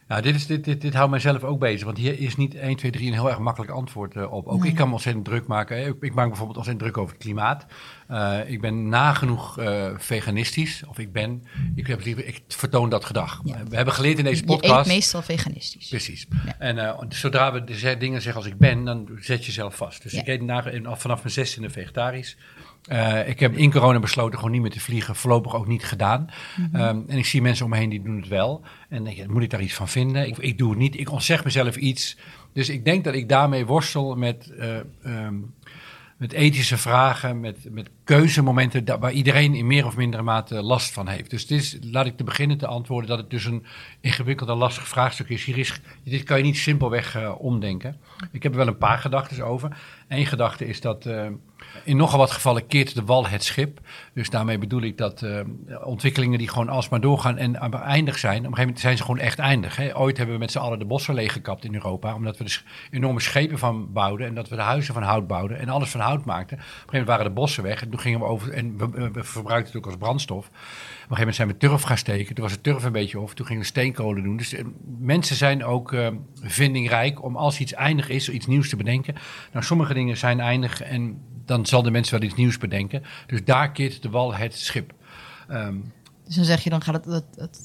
[0.07, 1.85] Ja, dit, is, dit, dit, dit houdt mijzelf ook bezig.
[1.85, 4.47] Want hier is niet 1, 2, 3 een heel erg makkelijk antwoord eh, op.
[4.47, 4.69] Ook Nee.
[4.69, 5.85] ik kan me ontzettend druk maken.
[5.85, 7.65] Ik, ik maak bijvoorbeeld ontzettend druk over het klimaat.
[8.07, 10.83] Eh, ik ben nagenoeg eh, veganistisch.
[10.87, 11.43] Of ik ben,
[11.75, 13.41] ik, heb ik vertoon dat gedrag.
[13.43, 13.63] Ja.
[13.69, 14.87] We hebben geleerd in deze Je eet podcast.
[14.87, 15.87] meestal veganistisch.
[15.87, 16.27] Precies.
[16.45, 16.55] Ja.
[16.59, 17.63] En zodra we
[17.97, 20.03] dingen zeggen als ik ben, dan zet je zelf vast.
[20.03, 20.21] Dus Ja.
[20.21, 20.63] ik eet na,
[20.95, 22.37] vanaf mijn zestiende vegetarisch.
[22.87, 25.15] Eh, ik heb in corona besloten gewoon niet meer te vliegen.
[25.15, 26.29] Voorlopig ook niet gedaan.
[26.57, 26.75] Mhm.
[26.75, 28.61] Ehm, en ik zie mensen om me heen die doen het wel.
[28.89, 30.27] En dan denk je, moet ik daar iets van vinden?
[30.27, 30.99] Ik, ik doe het niet.
[30.99, 32.17] Ik ontzeg mezelf iets.
[32.53, 35.35] Dus ik denk dat ik daarmee worstel met, eh, ehm,
[36.17, 41.07] met ethische vragen, met, met keuzemomenten waar iedereen in meer of mindere mate last van
[41.07, 41.29] heeft.
[41.29, 43.65] Dus het is, laat ik te beginnen te antwoorden dat het dus een
[44.01, 45.43] ingewikkeld en lastig vraagstuk is.
[45.43, 47.97] Hier is dit kan je niet simpelweg eh, omdenken.
[48.31, 49.77] Ik heb er wel een paar gedachten over.
[50.07, 51.27] Eén gedachte is dat eh,
[51.83, 53.79] in nogal wat gevallen keert de wal het schip.
[54.13, 55.39] Dus daarmee bedoel ik dat eh,
[55.83, 59.19] ontwikkelingen die gewoon alsmaar doorgaan en eindig zijn, op een gegeven moment zijn ze gewoon
[59.19, 59.75] echt eindig.
[59.75, 59.97] Hè.
[59.97, 63.19] Ooit hebben we met z'n allen de bossen leeggekapt in Europa, omdat we er enorme
[63.19, 66.25] schepen van bouwden en dat we de huizen van hout bouwden en alles van hout
[66.25, 66.57] maakten.
[66.57, 68.77] Op een gegeven moment waren de bossen weg en toen gingen we over en
[69.13, 70.49] we verbruikten het ook als brandstof.
[71.05, 72.35] Op een gegeven moment zijn we turf gaan steken.
[72.35, 73.33] Toen was het turf een beetje of.
[73.33, 74.37] Toen gingen we steenkolen doen.
[74.37, 74.63] Dus eh,
[74.99, 76.07] mensen zijn ook eh,
[76.41, 79.15] vindingrijk om als iets eindig is, iets nieuws te bedenken.
[79.53, 83.03] Nou, sommige dingen zijn eindig en dan zal de mens wel iets nieuws bedenken.
[83.27, 84.93] Dus daar keert de wal het schip.
[85.47, 85.75] Ehm,
[86.25, 87.59] Dus dan zeg je, dan gaat het, het, het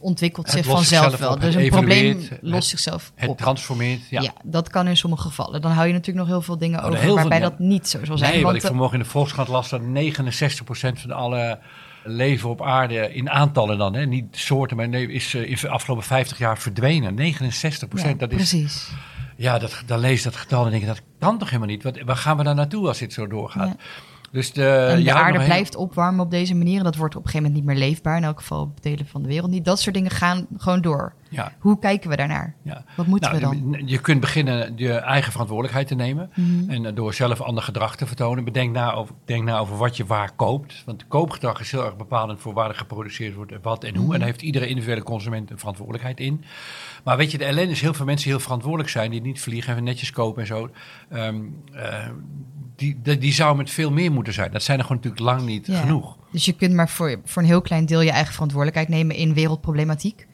[0.00, 1.32] ontwikkelt Het zich vanzelf wel.
[1.32, 3.38] op, Dus het een probleem lost het- zichzelf het op.
[3.38, 4.08] transformeert.
[4.10, 4.20] Ja.
[4.20, 4.32] Ja.
[4.44, 5.60] dat kan in sommige gevallen.
[5.60, 8.04] Dan hou je natuurlijk nog heel veel dingen er over veel waarbij dat niet zo
[8.04, 8.30] zal zijn.
[8.32, 11.58] Nee, wat want, ik vanmorgen in de Volkskrant las, dat 69% van alle
[12.04, 15.68] leven op aarde in aantallen dan, hè, niet soorten, maar nee, is eh, in de
[15.68, 17.16] afgelopen 50 jaar verdwenen.
[17.16, 18.90] 69%, ja, dat is precies.
[19.36, 21.82] Ja, dat, dan lees je dat getal en denk je, dat kan toch helemaal niet?
[21.82, 23.68] Wat, waar gaan we dan naartoe als dit zo doorgaat?
[23.68, 23.76] Ja.
[24.34, 26.78] Dus de, en de aarde blijft opwarmen op deze manier.
[26.78, 28.16] En dat wordt op een gegeven moment niet meer leefbaar.
[28.16, 29.64] In elk geval op delen van de wereld niet.
[29.64, 31.14] Dat soort dingen gaan gewoon door.
[31.34, 32.54] Ja, Hoe kijken we daarnaar?
[32.62, 32.84] ja.
[32.96, 33.68] Wat moeten Nou, we dan?
[33.68, 33.86] Mhm.
[33.88, 36.30] Je kunt beginnen je eigen verantwoordelijkheid te nemen.
[36.68, 38.44] En eh, door zelf ander gedrag te vertonen.
[38.44, 40.82] Bedenk na over, denk na over wat je waar koopt.
[40.86, 43.52] Want koopgedrag is heel erg bepalend voor waar er geproduceerd wordt.
[43.52, 44.04] En wat en hoe.
[44.04, 44.12] Mhm.
[44.12, 46.44] En daar heeft iedere individuele consument een verantwoordelijkheid in.
[47.04, 49.10] Maar weet je, de ellende is heel veel mensen die heel verantwoordelijk zijn.
[49.10, 50.70] Die niet vliegen en netjes kopen en zo.
[51.10, 51.36] Ehm,
[51.72, 52.08] eh,
[52.76, 54.52] die, die, die zou met veel meer moeten zijn.
[54.52, 55.80] Dat zijn er gewoon natuurlijk lang niet Ja.
[55.80, 56.16] genoeg.
[56.30, 59.34] Dus je kunt maar voor, voor een heel klein deel je eigen verantwoordelijkheid nemen in
[59.34, 60.26] wereldproblematiek.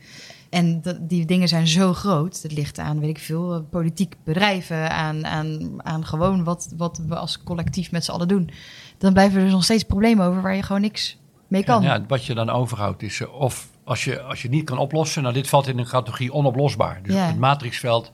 [0.50, 2.42] En dat, die dingen zijn zo groot.
[2.42, 7.02] Het ligt aan, weet ik veel, eh, politiek bedrijven, aan, aan, aan gewoon wat, wat
[7.06, 8.50] we als collectief met z'n allen doen.
[8.98, 11.82] Dan blijven er dus nog steeds problemen over waar je gewoon niks mee kan.
[11.82, 15.22] Ja, wat je dan overhoudt is, eh, of als je, als je niet kan oplossen,
[15.22, 17.00] nou dit valt in de categorie onoplosbaar.
[17.02, 17.26] Dus Ja.
[17.26, 18.10] het matrixveld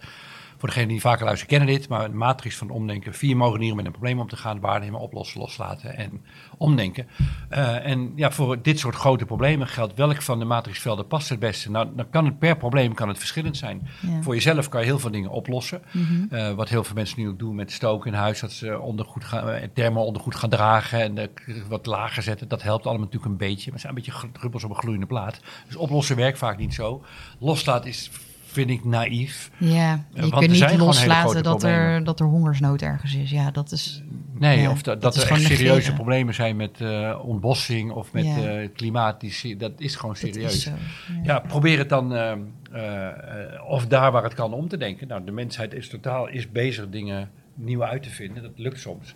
[0.57, 3.14] voor degenen die vaker luisteren kennen dit, maar de matrix van omdenken.
[3.14, 6.25] Vier manieren met een probleem om te gaan, waarnemen, oplossen, loslaten en
[6.59, 7.07] omdenken.
[7.51, 11.38] Uh, en ja, voor dit soort grote problemen geldt welk van de matrixvelden past het
[11.38, 11.71] beste.
[11.71, 13.88] Nou, dan kan het per probleem kan het verschillend zijn.
[14.01, 14.23] Ja.
[14.23, 15.83] Voor jezelf kan je heel veel dingen oplossen.
[15.90, 16.35] Mhm.
[16.35, 19.25] Uh, wat heel veel mensen nu ook doen met stoken in huis, dat ze ondergoed
[19.25, 22.49] gaan, uh, thermo ondergoed gaan dragen en uh, wat lager zetten.
[22.49, 25.07] Dat helpt allemaal natuurlijk een beetje, maar het zijn een beetje druppels op een gloeiende
[25.07, 25.40] plaat.
[25.66, 27.05] Dus oplossen werkt vaak niet zo.
[27.38, 28.11] Loslaten is
[28.57, 29.51] vind ik naïef.
[29.59, 33.31] Ja, je Want kunt niet loslaten dat er, dat er hongersnood ergens is.
[33.31, 34.03] Ja, dat is...
[34.38, 35.95] Nee, Ja, of dat, dat dat, is er echt serieuze negeren.
[35.95, 38.37] problemen zijn met eh, ontbossing of met Ja.
[38.37, 39.21] eh, klimaat.
[39.21, 40.55] Die, dat is gewoon serieus.
[40.55, 40.71] is zo.
[40.71, 41.21] Ja.
[41.23, 45.09] Ja, probeer het dan, eh, eh, of daar waar het kan, om te denken.
[45.09, 48.42] Nou, de mensheid is totaal is bezig dingen nieuw uit te vinden.
[48.42, 49.14] Dat lukt soms.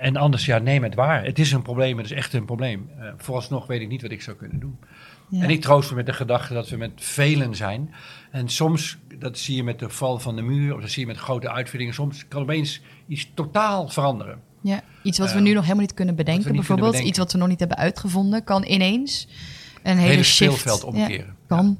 [0.00, 1.24] En anders, ja, neem het waar.
[1.24, 2.90] Het is een probleem, het is echt een probleem.
[3.16, 4.78] Vooralsnog weet ik niet wat ik zou kunnen doen.
[5.30, 5.42] Ja.
[5.42, 7.94] En ik troost me met de gedachte dat we met velen zijn.
[8.30, 11.06] En soms, dat zie je met de val van de muur, of dat zie je
[11.06, 11.94] met grote uitvindingen.
[11.94, 14.40] Soms kan opeens iets totaal veranderen.
[14.60, 16.90] Ja, iets wat we Eh, nu nog helemaal niet kunnen bedenken, niet kunnen bijvoorbeeld.
[16.90, 17.08] bedenken.
[17.10, 19.28] Iets wat we nog niet hebben uitgevonden, kan ineens
[19.82, 21.26] een hele, hele speelveld omkeren.
[21.26, 21.78] Ja, kan.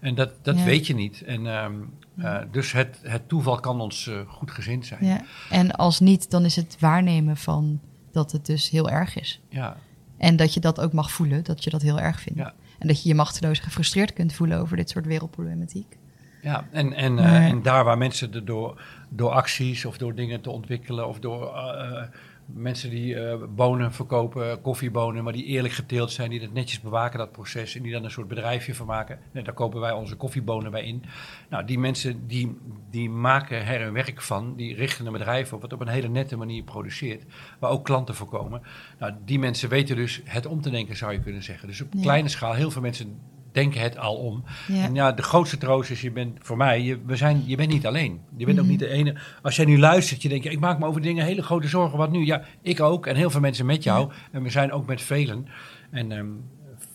[0.00, 1.22] En dat, dat weet je niet.
[1.22, 1.72] En, ehm,
[2.16, 5.04] eh, dus het, het toeval kan ons eh, goed gezind zijn.
[5.06, 5.22] Ja.
[5.50, 7.80] En als niet, dan is het waarnemen van
[8.12, 9.40] dat het dus heel erg is.
[9.48, 9.76] Ja.
[10.18, 12.38] En dat je dat ook mag voelen, dat je dat heel erg vindt.
[12.38, 12.54] Ja.
[12.80, 15.96] En dat je je machteloos gefrustreerd kunt voelen over dit soort wereldproblematiek.
[16.42, 20.40] Ja, en, en, eh, en daar waar mensen er door, door acties of door dingen
[20.40, 22.08] te ontwikkelen of door eh, eh,
[22.54, 27.18] mensen die eh, bonen verkopen, koffiebonen, maar die eerlijk geteeld zijn, die dat netjes bewaken,
[27.18, 29.18] dat proces, en die dan een soort bedrijfje van maken.
[29.32, 31.02] Daar kopen wij onze koffiebonen bij in.
[31.48, 32.56] Nou, die mensen die,
[32.90, 36.08] die maken er een werk van, die richten een bedrijf op, wat op een hele
[36.08, 37.24] nette manier produceert,
[37.58, 38.62] waar ook klanten voor komen.
[38.98, 41.68] Nou, die mensen weten dus het om te denken, zou je kunnen zeggen.
[41.68, 42.00] Dus op Ja.
[42.02, 43.18] kleine schaal, heel veel mensen
[43.52, 44.44] denken het al om.
[44.68, 44.82] Ja.
[44.84, 47.70] En ja, de grootste troost is, je bent voor mij, je, we zijn, je bent
[47.70, 48.20] niet alleen.
[48.36, 48.70] Je bent ook Mhm.
[48.72, 49.14] niet de ene.
[49.42, 51.98] Als jij nu luistert, je denkt, ik maak me over dingen hele grote zorgen.
[51.98, 52.24] Wat nu?
[52.24, 53.06] Ja, ik ook.
[53.06, 54.10] En heel veel mensen met jou.
[54.32, 55.46] En we zijn ook met velen.
[55.90, 56.26] En ehm,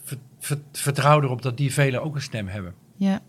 [0.04, 2.74] ver- ver- vertrouw erop dat die velen ook een stem hebben.
[2.98, 3.20] Ja,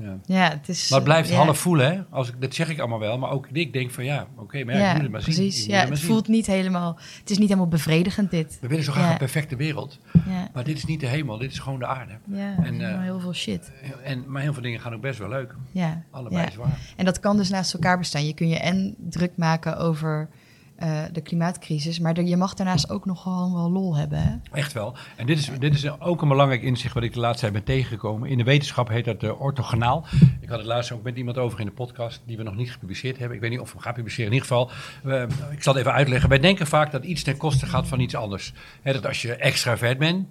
[0.00, 0.18] Ja.
[0.26, 0.88] ja het is...
[0.88, 1.34] Maar het blijft ja.
[1.36, 2.00] half voelen, hè?
[2.10, 3.18] Als ik, dat zeg ik allemaal wel.
[3.18, 5.34] Maar ook ik denk van ja, oké, maar ja, ik moet het maar zien.
[5.34, 5.60] precies.
[5.62, 6.08] Ik moet Ja, het zien.
[6.08, 6.98] voelt niet helemaal...
[7.20, 8.58] Het is niet helemaal bevredigend, dit.
[8.60, 9.12] We willen zo graag Ja.
[9.12, 9.98] een perfecte wereld.
[10.28, 12.12] Ja, Maar dit is niet de hemel, dit is gewoon de aarde.
[12.24, 13.72] ja En, eh, heel veel shit.
[14.04, 15.54] En, maar heel veel dingen gaan ook best wel leuk.
[15.72, 16.48] Ja, Allebei ja.
[16.48, 16.78] is waar.
[16.96, 18.26] En dat kan dus naast elkaar bestaan.
[18.26, 20.28] Je kun je en druk maken over
[20.76, 24.18] eh, de klimaatcrisis, maar je mag daarnaast ook nog gewoon wel lol hebben.
[24.18, 24.36] Hè?
[24.52, 24.94] Echt wel.
[25.16, 27.64] En dit is, dit is ook een belangrijk inzicht wat ik de laatste tijd ben
[27.64, 28.28] tegengekomen.
[28.28, 30.04] In de wetenschap heet dat uh, orthogonaal.
[30.40, 32.72] Ik had het laatst ook met iemand over in de podcast die we nog niet
[32.72, 33.36] gepubliceerd hebben.
[33.36, 34.26] Ik weet niet of we hem gaan publiceren.
[34.26, 34.70] In ieder geval,
[35.04, 36.28] eh, ik zal het even uitleggen.
[36.28, 38.52] Wij denken vaak dat iets ten koste gaat van iets anders.
[38.82, 40.26] Dat als je extravert bent,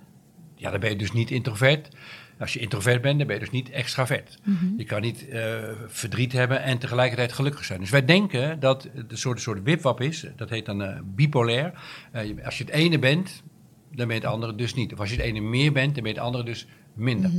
[0.56, 1.90] ja, dan ben je dus niet introvert.
[2.44, 4.40] Als je introvert bent, dan ben je dus niet extravert.
[4.78, 7.80] Je kan niet eh, verdriet hebben en tegelijkertijd gelukkig zijn.
[7.80, 10.26] Dus wij denken dat het een soort, soort wipwap is.
[10.36, 11.74] Dat heet dan eh, bipolair.
[12.12, 13.44] Eh, als je het ene bent,
[13.92, 14.94] dan ben je het andere dus niet.
[14.94, 17.32] Of als je het ene meer bent, dan ben je het andere dus minder.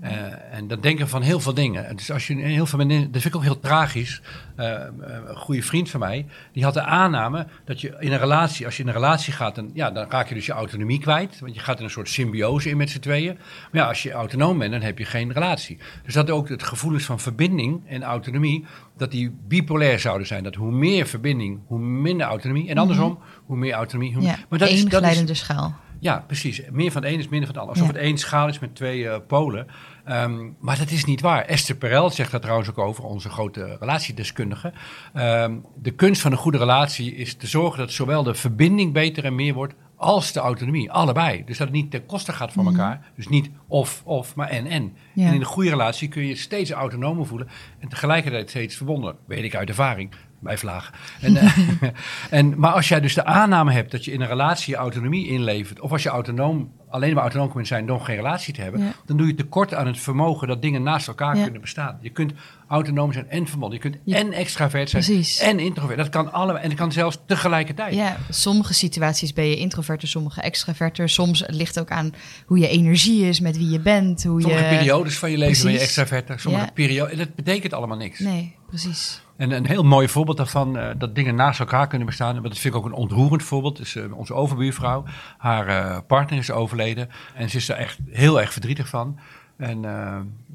[0.00, 1.86] Eh, en dat denken van heel veel dingen.
[1.86, 4.20] En Dus als je heel veel mensen, dat vind ik ook heel tragisch.
[4.56, 4.88] Eh, eh,
[5.26, 8.76] een goede vriend van mij, die had de aanname dat je in een relatie, als
[8.76, 11.40] je in een relatie gaat, dan, ja, dan raak je dus je autonomie kwijt.
[11.40, 13.34] Want je gaat in een soort symbiose in met z'n tweeën.
[13.72, 15.78] Maar ja, als je autonoom bent, dan heb je geen relatie.
[16.04, 18.64] Dus dat ook het gevoelens van verbinding en autonomie,
[18.96, 20.42] dat die bipolair zouden zijn.
[20.42, 22.68] Dat hoe meer verbinding, hoe minder autonomie.
[22.68, 25.82] En andersom, hoe meer autonomie, hoe Ja, maar dat is, dat is, schaal.
[26.04, 26.62] Ja, precies.
[26.70, 27.74] Meer van het een is minder van het ander.
[27.74, 27.98] Alsof Ja.
[27.98, 29.66] het één schaal is met twee eh, polen.
[30.04, 31.44] Ehm, maar dat is niet waar.
[31.44, 34.72] Esther Perel zegt daar trouwens ook over, onze grote relatiedeskundige.
[35.14, 39.24] Ehm, de kunst van een goede relatie is te zorgen dat zowel de verbinding beter
[39.24, 40.92] en meer wordt als de autonomie.
[40.92, 41.42] Allebei.
[41.46, 43.00] Dus dat het niet ten koste gaat van elkaar.
[43.16, 44.82] Dus niet of, of, maar en, en.
[44.82, 45.20] Mhm.
[45.20, 45.26] Ja.
[45.26, 49.16] En in een goede relatie kun je je steeds autonomer voelen en tegelijkertijd steeds verbonden.
[49.26, 50.10] Weet ik uit ervaring.
[50.38, 50.90] Bij vlaag.
[51.20, 51.58] En, eh,
[52.30, 55.26] en, maar als jij dus de aanname hebt dat je in een relatie je autonomie
[55.28, 58.80] inlevert, of als je autonoom, alleen maar autonoom kunt zijn door geen relatie te hebben,
[58.82, 58.92] Ja.
[59.06, 61.42] dan doe je tekort aan het vermogen dat dingen naast elkaar Ja.
[61.42, 61.98] kunnen bestaan.
[62.00, 62.32] Je kunt
[62.68, 63.78] autonoom zijn en verbonden.
[63.82, 65.38] Je kunt en extravert zijn Precies.
[65.38, 65.98] en introvert.
[65.98, 66.62] Dat kan allebei.
[66.62, 67.94] En dat kan zelfs tegelijkertijd.
[67.94, 71.08] Ja, sommige situaties ben je introverter, sommige extraverter.
[71.08, 72.14] Soms het ligt ook aan
[72.46, 74.68] hoe je energie is, met wie je bent, hoe Sommige je...
[74.76, 76.40] periodes van je leven ben je extraverter.
[76.40, 77.12] Sommige periodes.
[77.12, 78.18] En dat betekent allemaal niks.
[78.18, 79.22] Nee, precies.
[79.36, 82.32] En een heel mooi voorbeeld daarvan, eh, dat dingen naast elkaar kunnen bestaan.
[82.34, 83.80] Want dat vind ik ook een ontroerend voorbeeld.
[83.80, 85.04] is eh, onze overbuurvrouw.
[85.38, 87.08] Haar eh, partner is overleden.
[87.34, 89.18] En ze is er echt heel erg verdrietig van.
[89.56, 89.80] En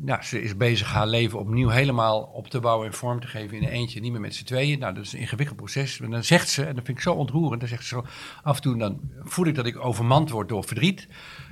[0.05, 3.57] ja, ze is bezig haar leven opnieuw helemaal op te bouwen en vorm te geven
[3.57, 3.99] in een eentje.
[3.99, 4.79] Niet meer met z'n tweeën.
[4.79, 5.99] Nou, dat is een ingewikkeld proces.
[5.99, 7.59] En dan zegt ze, en dat vind ik zo ontroerend.
[7.59, 8.05] Dan zegt ze zo,
[8.43, 11.07] af en toe dan voel ik dat ik overmand word door verdriet.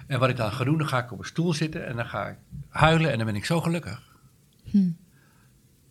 [0.07, 2.05] En wat ik dan ga doen, dan ga ik op een stoel zitten en dan
[2.05, 2.37] ga ik
[2.69, 3.11] huilen.
[3.11, 4.01] En dan ben ik zo gelukkig.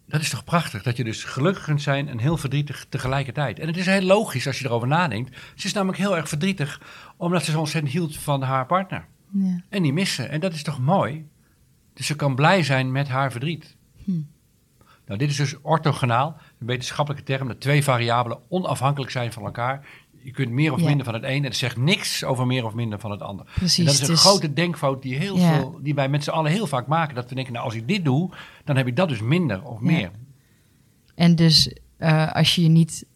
[0.06, 3.58] Dat is toch prachtig, dat je dus gelukkig kunt zijn en heel verdrietig tegelijkertijd.
[3.58, 5.36] En het is heel logisch als je erover nadenkt.
[5.54, 6.80] Ze is namelijk heel erg verdrietig,
[7.16, 9.06] omdat ze zo ontzettend hield van haar partner.
[9.30, 9.62] Ja.
[9.68, 10.30] En die missen.
[10.30, 11.26] En dat is toch mooi?
[11.92, 13.76] Dus ze kan blij zijn met haar verdriet.
[14.04, 14.20] Hm.
[15.06, 19.86] Nou, dit is dus orthogonaal, een wetenschappelijke term, dat twee variabelen onafhankelijk zijn van elkaar.
[20.26, 20.86] Je kunt meer of Ja.
[20.86, 23.46] minder van het een en het zegt niks over meer of minder van het ander.
[23.54, 25.54] Precies, En dat is een dus- grote denkfout die, heel Ja.
[25.54, 27.14] veel, die wij met z'n allen heel vaak maken.
[27.14, 28.30] Dat we denken, nou als ik dit doe,
[28.64, 29.86] dan heb ik dat dus minder of Ja.
[29.86, 30.10] meer.
[31.14, 33.06] En dus eh, als je je niet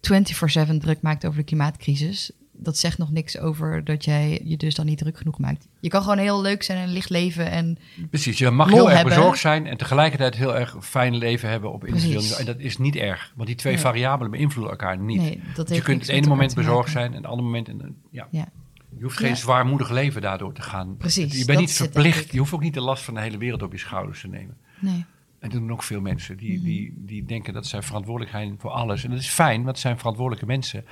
[0.00, 4.74] 24/7 druk maakt over de klimaatcrisis, dat zegt nog niks over dat jij je dus
[4.74, 5.68] dan niet druk genoeg maakt.
[5.80, 7.78] Je kan gewoon heel leuk zijn en licht leven en
[8.10, 9.14] Precies, je mag heel erg hebben.
[9.16, 12.36] bezorgd zijn en tegelijkertijd heel erg fijn leven hebben op individueel.
[12.38, 13.82] En dat is niet erg, want die twee Nee.
[13.82, 15.20] variabelen beïnvloeden elkaar niet.
[15.20, 17.68] nee, dat Want je kunt het ene moment bezorgd zijn en het andere moment...
[17.68, 18.28] En, ja.
[18.30, 18.48] Ja.
[18.96, 19.34] Je hoeft geen Ja.
[19.34, 20.96] zwaarmoedig leven daardoor te gaan.
[20.96, 23.62] Precies, Je bent niet verplicht, je hoeft ook niet de last van de hele wereld
[23.62, 24.56] op je schouders te nemen.
[24.80, 25.04] Nee.
[25.40, 26.36] En dat doen ook veel mensen.
[26.36, 26.64] Die, Mhm.
[26.64, 29.04] die, die denken dat zij verantwoordelijk zijn voor alles.
[29.04, 30.84] En dat is fijn, want het zijn verantwoordelijke mensen.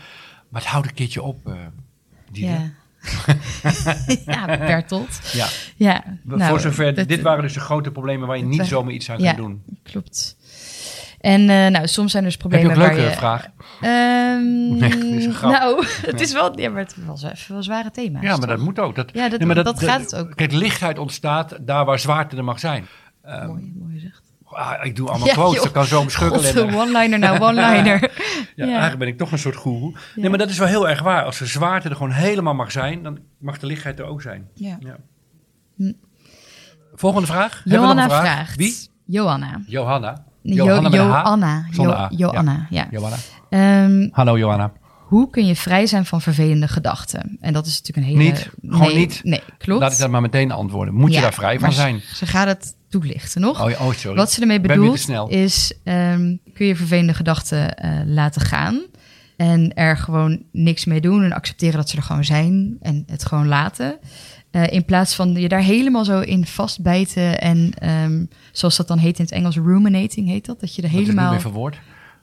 [0.48, 1.54] Maar het houdt een keertje op, eh.
[2.32, 2.70] Ja.
[4.26, 5.20] ja, Bertolt.
[5.32, 5.46] Ja.
[5.76, 8.66] Ja, voor nou, zover, dat- dit waren dus de grote problemen waar je niet dat-
[8.66, 9.32] zomaar iets aan ja.
[9.32, 9.62] kan doen.
[9.82, 10.36] Klopt.
[11.20, 13.16] En eh, nou, soms zijn er dus Heb je problemen ook leuke waar je...
[13.16, 13.46] vraag?
[13.80, 15.50] Ehm, Nee, dit is een grap.
[15.52, 18.22] Nou, het is wel, ja, maar het was even wel zware thema's.
[18.22, 18.94] Ja, maar dat moet ook.
[18.94, 20.36] Dat, Ja, dat- nee, maar dat gaat het ook.
[20.36, 22.86] Kijk, lichtheid ontstaat daar waar zwaarte er mag zijn.
[23.22, 24.22] Ehm, Mooi, mooi gezegd.
[24.56, 25.98] Ah, ik doe allemaal Ja, quotes, dat kan zo
[26.74, 28.00] one-liner nou, one-liner.
[28.56, 28.70] Ja, Ja.
[28.70, 29.94] Eigenlijk ben ik toch een soort goeroe.
[30.14, 31.24] Nee, maar dat is wel heel erg waar.
[31.24, 34.48] Als de zwaarte er gewoon helemaal mag zijn, dan mag de lichtheid er ook zijn.
[34.54, 34.76] Ja.
[34.80, 34.96] Ja.
[35.76, 35.92] Hm.
[36.94, 37.62] Volgende vraag.
[37.64, 38.20] Johanna vraag?
[38.20, 38.56] vraagt.
[38.56, 38.76] Wie?
[39.04, 39.60] Johanna.
[39.66, 40.24] Johanna.
[40.42, 41.22] Jo- Johanna met een H?
[41.24, 41.66] Joanna.
[41.70, 42.08] Zonder Jo- A.
[42.10, 42.86] Joanna, ja.
[42.90, 43.16] Johanna.
[43.50, 44.72] Ehm, Hallo Johanna.
[45.06, 47.36] hoe kun je vrij zijn van vervelende gedachten?
[47.40, 48.30] En dat is natuurlijk een hele...
[48.30, 48.50] Niet.
[48.62, 49.20] Gewoon nee, niet.
[49.24, 49.80] Nee, klopt.
[49.80, 50.94] Laat ik dat maar meteen antwoorden.
[50.94, 52.00] Moet je daar vrij van zijn?
[52.14, 53.64] Ze gaat het toelichten nog.
[53.64, 54.16] Oh, oh sorry.
[54.16, 58.82] Wat ze ermee bedoelt is, ehm, kun je vervelende gedachten eh, laten gaan
[59.36, 63.24] en er gewoon niks mee doen en accepteren dat ze er gewoon zijn en het
[63.24, 63.98] gewoon laten.
[64.50, 68.98] Eh, in plaats van je daar helemaal zo in vastbijten en ehm, zoals dat dan
[68.98, 70.60] heet in het Engels, ruminating heet dat.
[70.60, 71.40] Dat je er helemaal...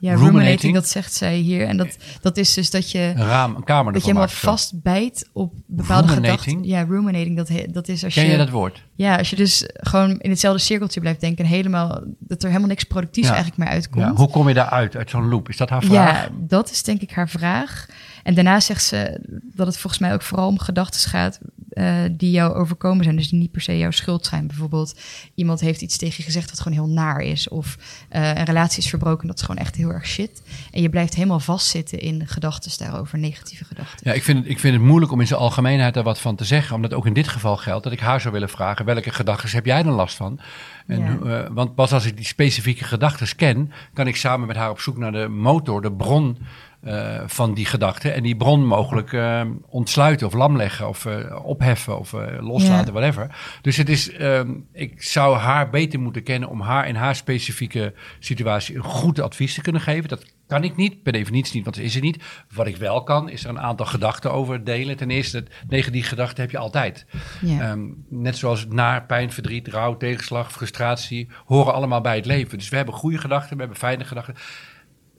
[0.04, 0.40] Ja, Ruminating?
[0.40, 1.66] ruminating, dat zegt zij hier.
[1.66, 5.28] En dat, dat is dus dat je, Een raam, een kamer dat je helemaal vastbijt
[5.32, 6.40] op bepaalde Ruminating?
[6.40, 6.64] gedachten.
[6.64, 8.30] Ja, ruminating, dat, dat is als Ken je...
[8.30, 8.82] je dat woord?
[8.94, 11.44] Ja, als je dus gewoon in hetzelfde cirkeltje blijft denken...
[11.44, 13.34] en helemaal, dat er helemaal niks productiefs Ja.
[13.34, 14.04] eigenlijk meer uitkomt.
[14.04, 15.48] Ja, hoe kom je daaruit, uit zo'n loop?
[15.48, 16.22] Is dat haar vraag?
[16.22, 17.86] Ja, dat is denk ik haar vraag.
[18.22, 19.20] En daarna zegt ze
[19.54, 21.38] dat het volgens mij ook vooral om gedachten gaat...
[21.74, 24.46] eh, die jou overkomen zijn, dus die niet per se jouw schuld zijn.
[24.46, 25.00] Bijvoorbeeld,
[25.34, 27.48] iemand heeft iets tegen je gezegd wat gewoon heel naar is.
[27.48, 30.42] Of eh, een relatie is verbroken, dat is gewoon echt heel erg shit.
[30.70, 33.98] En je blijft helemaal vastzitten in gedachten daarover, negatieve gedachten.
[34.02, 36.36] Ja, ik vind, het, ik vind het moeilijk om in zijn algemeenheid daar wat van
[36.36, 36.76] te zeggen.
[36.76, 38.84] Omdat ook in dit geval geldt dat ik haar zou willen vragen...
[38.84, 40.40] welke gedachten heb jij dan last van?
[40.86, 41.42] En, Ja.
[41.44, 43.72] eh, want pas als ik die specifieke gedachten ken...
[43.92, 46.38] kan ik samen met haar op zoek naar de motor, de bron
[46.84, 48.14] eh, van die gedachten.
[48.14, 52.92] En die bron mogelijk eh, ontsluiten of lamleggen of eh, opheffen of loslaten, Ja.
[52.92, 53.36] whatever.
[53.62, 56.48] Dus het is, ehm, ik zou haar beter moeten kennen...
[56.48, 60.08] om haar in haar specifieke situatie een goed advies te kunnen geven.
[60.08, 62.22] Dat kan ik niet, per definitie niet, want is het niet.
[62.54, 64.96] Wat ik wel kan, is er een aantal gedachten over delen.
[64.96, 67.06] Ten eerste, negatieve gedachten heb je altijd.
[67.40, 67.60] Ja.
[67.60, 72.58] Ehm, net zoals naar, pijn, verdriet, rouw, tegenslag, frustratie, horen allemaal bij het leven.
[72.58, 74.34] Dus we hebben goede gedachten, we hebben fijne gedachten.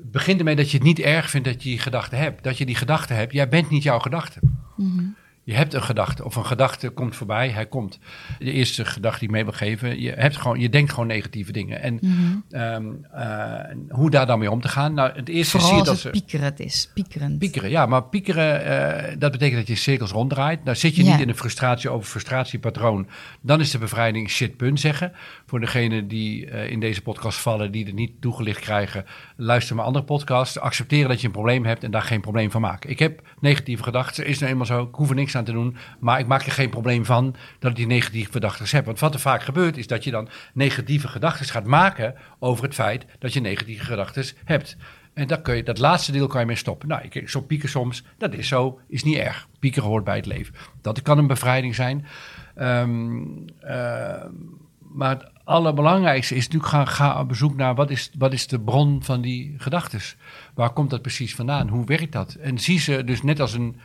[0.05, 2.43] Het begint ermee dat je het niet erg vindt dat je die gedachten hebt.
[2.43, 4.39] Dat je die gedachten hebt, jij bent niet jouw gedachte.
[4.77, 5.03] Mhm.
[5.43, 7.99] Je hebt een gedachte, of een gedachte komt voorbij, hij komt.
[8.39, 11.51] De eerste gedachte die ik mee wil geven, je, hebt gewoon, je denkt gewoon negatieve
[11.51, 11.81] dingen.
[11.81, 12.35] En Mhm.
[12.49, 14.93] ehm, eh, hoe daar dan mee om te gaan?
[14.93, 16.09] Nou, het eerste Vooral zie je dat het ze...
[16.09, 17.39] piekerend is, piekerend.
[17.39, 20.63] Piekeren, ja, maar piekeren, eh, dat betekent dat je cirkels ronddraait.
[20.63, 21.11] Nou zit je Ja.
[21.11, 23.07] niet in een frustratie over frustratiepatroon.
[23.41, 25.11] Dan is de bevrijding shit punt zeggen.
[25.45, 29.85] Voor degenen die eh, in deze podcast vallen, die het niet toegelicht krijgen, luister maar
[29.85, 30.59] andere podcasts.
[30.59, 32.89] Accepteren dat je een probleem hebt en daar geen probleem van maken.
[32.89, 35.77] Ik heb negatieve gedachten, is nou eenmaal zo, ik hoef er niks aan te doen.
[35.99, 38.85] Maar ik maak er geen probleem van dat ik die negatieve gedachten heb.
[38.85, 42.73] Want wat er vaak gebeurt, is dat je dan negatieve gedachten gaat maken over het
[42.73, 44.77] feit dat je negatieve gedachten hebt.
[45.13, 46.87] En dat, kun je, dat laatste deel kan je mee stoppen.
[46.87, 49.47] Nou, ik, zo pieken soms, dat is zo, is niet erg.
[49.59, 50.53] Pieken hoort bij het leven.
[50.81, 52.05] Dat kan een bevrijding zijn.
[52.55, 53.23] Ehm,
[53.59, 54.25] eh,
[54.79, 59.03] maar allerbelangrijkste is natuurlijk gaan, ga op bezoek naar wat is, wat is de bron
[59.03, 59.99] van die gedachten.
[60.53, 61.67] Waar komt dat precies vandaan?
[61.67, 62.33] Hoe werkt dat?
[62.33, 63.75] En zie ze dus net als een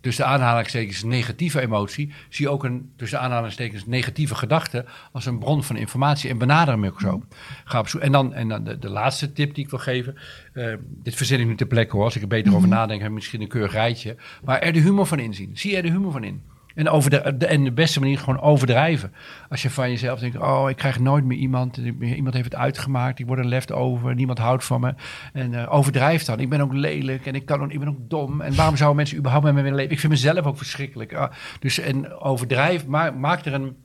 [0.00, 5.76] tussen aanhalingstekens negatieve emotie, zie ook een tussen aanhalingstekens negatieve gedachte als een bron van
[5.76, 7.22] informatie en benader hem ook zo.
[7.64, 8.00] Ga op zoek.
[8.00, 10.16] En dan, en dan de, de laatste tip die ik wil geven,
[10.52, 13.08] eh, dit verzin ik nu ter plekke hoor, als ik er beter over nadenk, heb
[13.08, 15.50] ik misschien een keurig rijtje, maar er de humor van inzien.
[15.56, 16.42] Zie er de humor van in.
[16.78, 19.12] En, over de, en de beste manier gewoon overdrijven.
[19.48, 21.76] Als je van jezelf denkt, oh, ik krijg nooit meer iemand.
[22.00, 24.94] Iemand heeft het uitgemaakt, ik word een leftover, niemand houdt van me.
[25.32, 26.40] En eh, overdrijf dan.
[26.40, 28.40] Ik ben ook lelijk en ik, kan ik ben ook dom.
[28.40, 29.92] En waarom zouden mensen überhaupt met me willen leven?
[29.92, 31.14] Ik vind mezelf ook verschrikkelijk.
[31.14, 33.76] Ah, dus en overdrijf, maak, maak er een...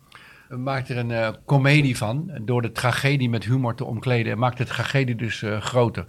[0.50, 4.32] Maak er een eh, komedie van, door de tragedie met humor te omkleden.
[4.32, 6.06] En maakt de tragedie dus eh, groter.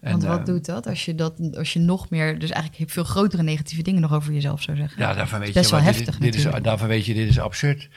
[0.00, 2.90] En, Want wat eh, doet dat als je, dat als je nog meer, dus eigenlijk
[2.90, 5.02] veel grotere negatieve dingen nog over jezelf zou zeggen?
[5.02, 7.38] Ja, daarvan weet best je, wel heftig dit, dit is, daarvan weet je, dit is
[7.40, 7.88] absurd.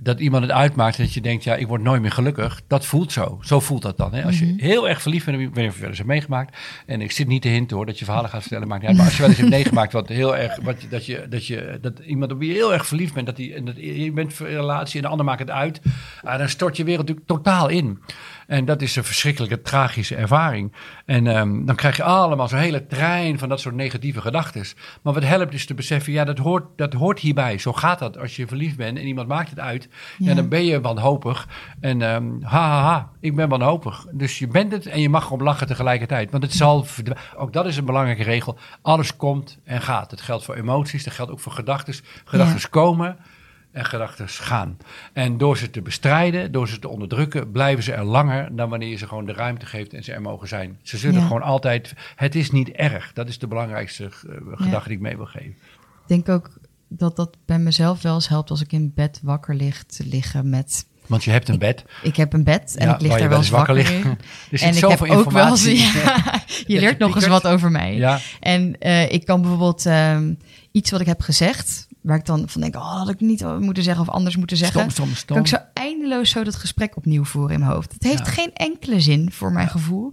[0.00, 2.60] Dat iemand het uitmaakt dat je denkt, ja, ik word nooit meer gelukkig.
[2.66, 3.38] Dat voelt zo.
[3.42, 4.14] Zo voelt dat dan.
[4.14, 4.24] Hè?
[4.24, 4.58] Als je Mhm.
[4.58, 6.56] heel erg verliefd bent, ik je wel eens hebt meegemaakt.
[6.86, 8.98] En ik zit niet te hinten hoor, dat je verhalen gaat vertellen, maakt niet uit.
[8.98, 11.78] Maar als je wel eens hebt meegemaakt wat heel erg, wat, dat, je, dat, je,
[11.80, 14.40] dat iemand op wie je heel erg verliefd bent, dat, die, en dat je bent
[14.40, 15.80] in een relatie en de ander maakt het uit.
[16.22, 17.98] ah, dan stort je wereld natuurlijk totaal in.
[18.48, 20.72] En dat is een verschrikkelijke, tragische ervaring.
[21.04, 24.64] En ehm, dan krijg je allemaal zo'n hele trein van dat soort negatieve gedachten.
[25.02, 27.58] Maar wat helpt is te beseffen, ja, dat hoort, dat hoort hierbij.
[27.58, 29.88] Zo gaat dat als je verliefd bent en iemand maakt het uit.
[30.18, 30.34] Ja, Ja.
[30.34, 31.48] dan ben je wanhopig.
[31.80, 34.06] En ehm ha, ha, ha, ik ben wanhopig.
[34.12, 36.30] Dus je bent het en je mag erop lachen tegelijkertijd.
[36.30, 36.86] Want het zal.
[37.36, 38.58] Ook dat is een belangrijke regel.
[38.82, 40.10] Alles komt en gaat.
[40.10, 41.94] Het geldt voor emoties, dat geldt ook voor gedachten.
[42.24, 43.16] Gedachten komen
[43.72, 44.76] en gedachten gaan.
[45.12, 48.88] En door ze te bestrijden, door ze te onderdrukken, blijven ze er langer dan wanneer
[48.88, 50.78] je ze gewoon de ruimte geeft en ze er mogen zijn.
[50.82, 51.26] Ze zullen Ja.
[51.26, 51.94] gewoon altijd.
[52.16, 53.12] Het is niet erg.
[53.12, 54.10] Dat is de belangrijkste eh,
[54.52, 55.50] gedachte die ik mee wil geven.
[55.50, 56.50] Ik denk ook
[56.88, 60.50] dat dat bij mezelf wel eens helpt als ik in bed wakker lig te liggen
[60.50, 60.86] met...
[61.06, 61.84] Want je hebt een bed.
[62.02, 63.90] Ik heb een bed en Ja, ik lig daar wel eens wakker, ligt.
[63.92, 64.02] in.
[64.50, 65.64] Er zit en ik heb ook wel eens...
[66.66, 67.94] je leert nog eens wat over mij.
[67.94, 70.34] Ja, En eh, ik kan bijvoorbeeld ehm,
[70.72, 71.86] iets wat ik heb gezegd...
[72.08, 74.56] waar ik dan van denk, oh, dat had ik niet moeten zeggen of anders moeten
[74.56, 74.80] zeggen...
[74.80, 75.36] stom, stom, stom.
[75.36, 77.92] kan ik zo eindeloos zo dat gesprek opnieuw voeren in mijn hoofd.
[77.92, 78.32] Het heeft Ja.
[78.32, 80.12] geen enkele zin voor mijn gevoel.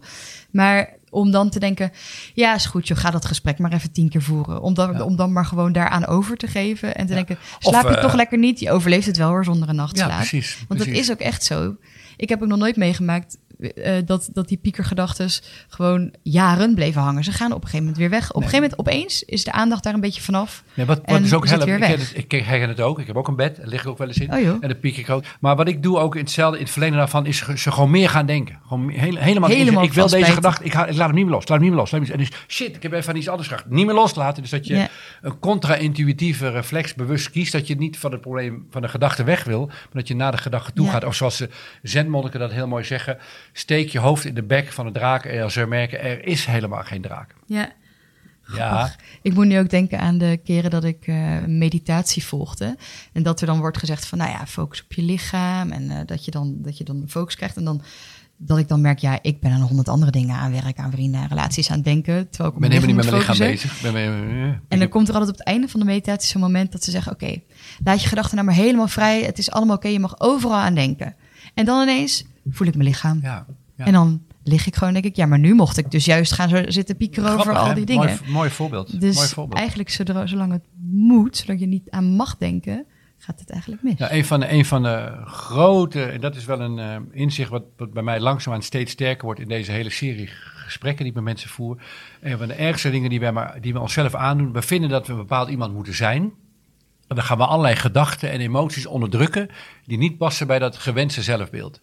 [0.51, 1.91] Maar om dan te denken,
[2.33, 4.61] ja, is goed, joh, ga dat gesprek maar even tien keer voeren.
[4.61, 5.03] Om dan, Ja.
[5.03, 8.01] om dan maar gewoon daaraan over te geven en te denken, slaap Of, je eh,
[8.03, 8.59] toch lekker niet?
[8.59, 10.17] Je overleeft het wel hoor, zonder een ja nachtslaap.
[10.17, 10.65] precies.
[10.67, 11.75] Want dat is ook echt zo.
[12.17, 17.23] Ik heb ook nog nooit meegemaakt eh, dat, dat die piekergedachtes gewoon jaren bleven hangen.
[17.23, 18.29] Ze gaan op een gegeven moment weer weg.
[18.29, 20.63] Op een gegeven moment opeens is de aandacht daar een beetje vanaf.
[20.73, 22.99] Nee, wat, wat is ook helpt, ik, het, ik herken het ook.
[22.99, 24.33] Ik heb ook een bed, daar lig ik ook wel eens in.
[24.33, 24.37] Oh.
[24.37, 25.23] En dan piek ik ook.
[25.39, 28.09] Maar wat ik doe ook in hetzelfde, in het verleden daarvan, is ze gewoon meer
[28.09, 28.59] gaan denken.
[28.67, 31.47] Gewoon hele- helemaal, Helemaal ik wil deze gedachte, ik, laat hem niet meer los, laat
[31.49, 31.91] hem niet meer los.
[31.91, 33.69] Laat hem niet- en dus, shit, ik heb even aan iets anders gedacht.
[33.69, 34.41] Niet meer loslaten.
[34.41, 34.87] Dus dat je Ja.
[35.21, 39.43] een contra-intuïtieve reflex bewust kiest, dat je niet van het probleem, van de gedachte weg
[39.43, 40.91] wil, maar dat je naar de gedachte toe Ja.
[40.91, 41.03] gaat.
[41.05, 41.49] Of zoals de
[41.81, 43.17] zenmonniken dat heel mooi zeggen,
[43.57, 46.45] steek je hoofd in de bek van de draak en als ze merken, er is
[46.45, 47.35] helemaal geen draak.
[47.45, 47.71] Ja.
[48.55, 52.77] Ja, Ik moet nu ook denken aan de keren dat ik eh, meditatie volgde.
[53.13, 55.71] En dat er dan wordt gezegd van, nou ja, focus op je lichaam.
[55.71, 57.55] En eh, dat, je dan, dat je dan focus krijgt.
[57.57, 57.81] En dan
[58.37, 61.21] dat ik dan merk, ja, ik ben aan honderd andere dingen aan werk, aan vrienden
[61.21, 62.29] en relaties aan het denken.
[62.29, 63.81] Terwijl ik ben helemaal niet met mijn lichaam bezig.
[63.81, 66.71] Ben, ben- En dan komt er altijd op het einde van de meditatie zo'n moment
[66.71, 67.41] dat ze zeggen, oké,
[67.83, 69.21] laat je gedachten nou maar helemaal vrij.
[69.23, 71.15] Het is allemaal oké, je mag overal aan denken.
[71.53, 73.19] En dan ineens voel ik mijn lichaam.
[73.21, 73.85] ja, ja.
[73.85, 76.49] En dan lig ik gewoon, denk ik, ja, maar nu mocht ik dus juist gaan
[76.49, 77.73] zo zitten piekeren over al hè?
[77.73, 78.05] die dingen.
[78.05, 79.01] Mooi, mooi voorbeeld.
[79.01, 79.59] Dus mooi voorbeeld.
[79.59, 82.85] eigenlijk, zodra, zolang het moet, zodat je niet aan mag denken,
[83.17, 83.97] gaat het eigenlijk mis.
[83.97, 87.49] Ja, een, van de, een van de grote, en dat is wel een eh, inzicht
[87.49, 91.15] wat, wat bij mij langzaamaan steeds sterker wordt in deze hele serie gesprekken die ik
[91.15, 91.81] met mensen voer.
[92.21, 95.07] Een van de ergste dingen die wij, maar, die we onszelf aandoen, we vinden dat
[95.07, 96.21] we een bepaald iemand moeten zijn.
[97.07, 99.49] En dan gaan we allerlei gedachten en emoties onderdrukken
[99.85, 101.81] die niet passen bij dat gewenste zelfbeeld.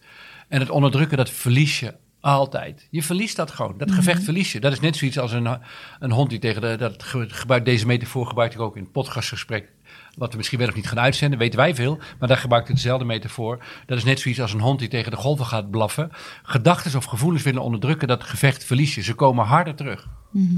[0.53, 2.87] En het onderdrukken, dat verlies je altijd.
[2.91, 3.77] Je verliest dat gewoon.
[3.77, 4.59] Dat gevecht verlies je.
[4.59, 5.57] Dat is net zoiets als een,
[5.99, 6.75] een hond die tegen de...
[6.77, 9.71] Dat ge- gebruik, deze metafoor gebruik ik ook in het podcastgesprek.
[10.17, 11.99] Wat we misschien wel of niet gaan uitzenden, weten wij veel.
[12.19, 13.63] Maar daar gebruik ik dezelfde metafoor.
[13.85, 16.09] Dat is net zoiets als een hond die tegen de golven gaat blaffen.
[16.43, 19.01] Gedachten of gevoelens willen onderdrukken, dat gevecht verlies je.
[19.01, 20.07] Ze komen harder terug.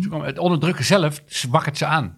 [0.01, 2.17] Ze komen, het onderdrukken zelf wakkert ze aan.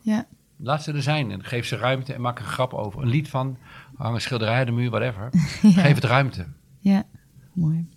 [0.00, 3.02] Ja, Laat ze er zijn en geef ze ruimte en maak een grap over.
[3.02, 3.58] Een lied van,
[3.96, 5.28] hang een schilderij aan de muur, whatever.
[5.82, 6.46] Geef het ruimte.
[6.80, 7.02] Ja,
[7.52, 7.88] mooi.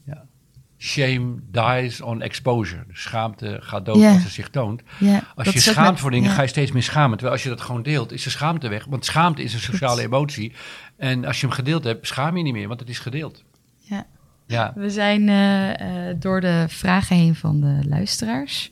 [0.77, 2.83] Shame dies on exposure.
[2.87, 4.13] De schaamte gaat dood Ja.
[4.13, 4.81] als ze zich toont.
[4.99, 6.35] Ja, Als je schaamt met- voor dingen, ja.
[6.35, 7.11] ga je steeds meer schamen.
[7.11, 8.85] Terwijl als je dat gewoon deelt, is de schaamte weg.
[8.85, 10.53] Want schaamte is een sociale emotie.
[10.97, 13.43] En als je hem gedeeld hebt, schaam je niet meer, want het is gedeeld.
[13.79, 14.05] Ja.
[14.47, 18.71] Ja, We zijn eh, eh, door de vragen heen van de luisteraars.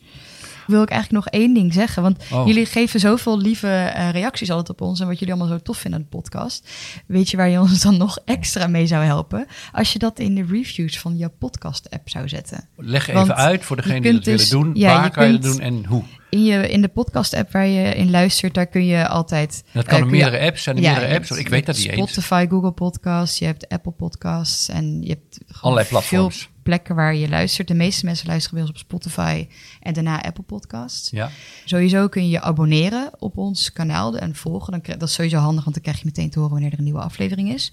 [0.66, 2.02] Wil ik eigenlijk nog één ding zeggen?
[2.02, 2.46] Want Oh.
[2.46, 5.78] jullie geven zoveel lieve eh, reacties altijd op ons en wat jullie allemaal zo tof
[5.78, 6.70] vinden aan de podcast.
[7.06, 9.46] Weet je waar je ons dan nog extra mee zou helpen?
[9.72, 12.68] Als je dat in de reviews van jouw podcast-app zou zetten.
[12.76, 14.74] leg Want even uit voor je degenen die dat dus- willen doen.
[14.76, 16.02] ja, waar kan je dat doen en hoe?
[16.32, 19.64] In, je, in de podcast-app waar je in luistert, daar kun je altijd...
[19.72, 20.62] Dat kan eh, op kun je- meerdere apps.
[20.62, 21.30] Zijn er Ja, meerdere apps?
[21.30, 21.92] Ik weet dat eens.
[21.94, 26.36] Spotify, Google Podcasts, je hebt Apple Podcasts en je hebt Allerlei platforms.
[26.36, 27.68] veel plekken waar je luistert.
[27.68, 29.46] De meeste mensen luisteren bij ons op Spotify
[29.80, 31.10] en daarna Apple Podcasts.
[31.10, 31.30] Ja.
[31.64, 34.72] Sowieso kun je je abonneren op ons kanaal en volgen.
[34.72, 36.78] Dan krijg, dat is sowieso handig, want dan krijg je meteen te horen wanneer er
[36.78, 37.72] een nieuwe aflevering is.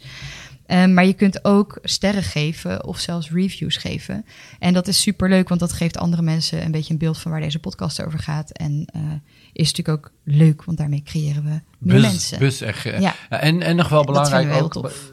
[0.70, 4.26] Ehm, maar je kunt ook sterren geven of zelfs reviews geven.
[4.60, 7.32] En dat is super leuk, want dat geeft andere mensen een beetje een beeld van
[7.32, 8.52] waar deze podcast over gaat.
[8.52, 9.02] En eh,
[9.54, 12.40] is natuurlijk ook leuk, want daarmee creëren we meer Bus, mensen.
[12.40, 12.86] bus echt.
[12.86, 13.16] eh, Ja.
[13.30, 14.72] En, en nog wel belangrijk we ook.
[14.72, 15.12] tof.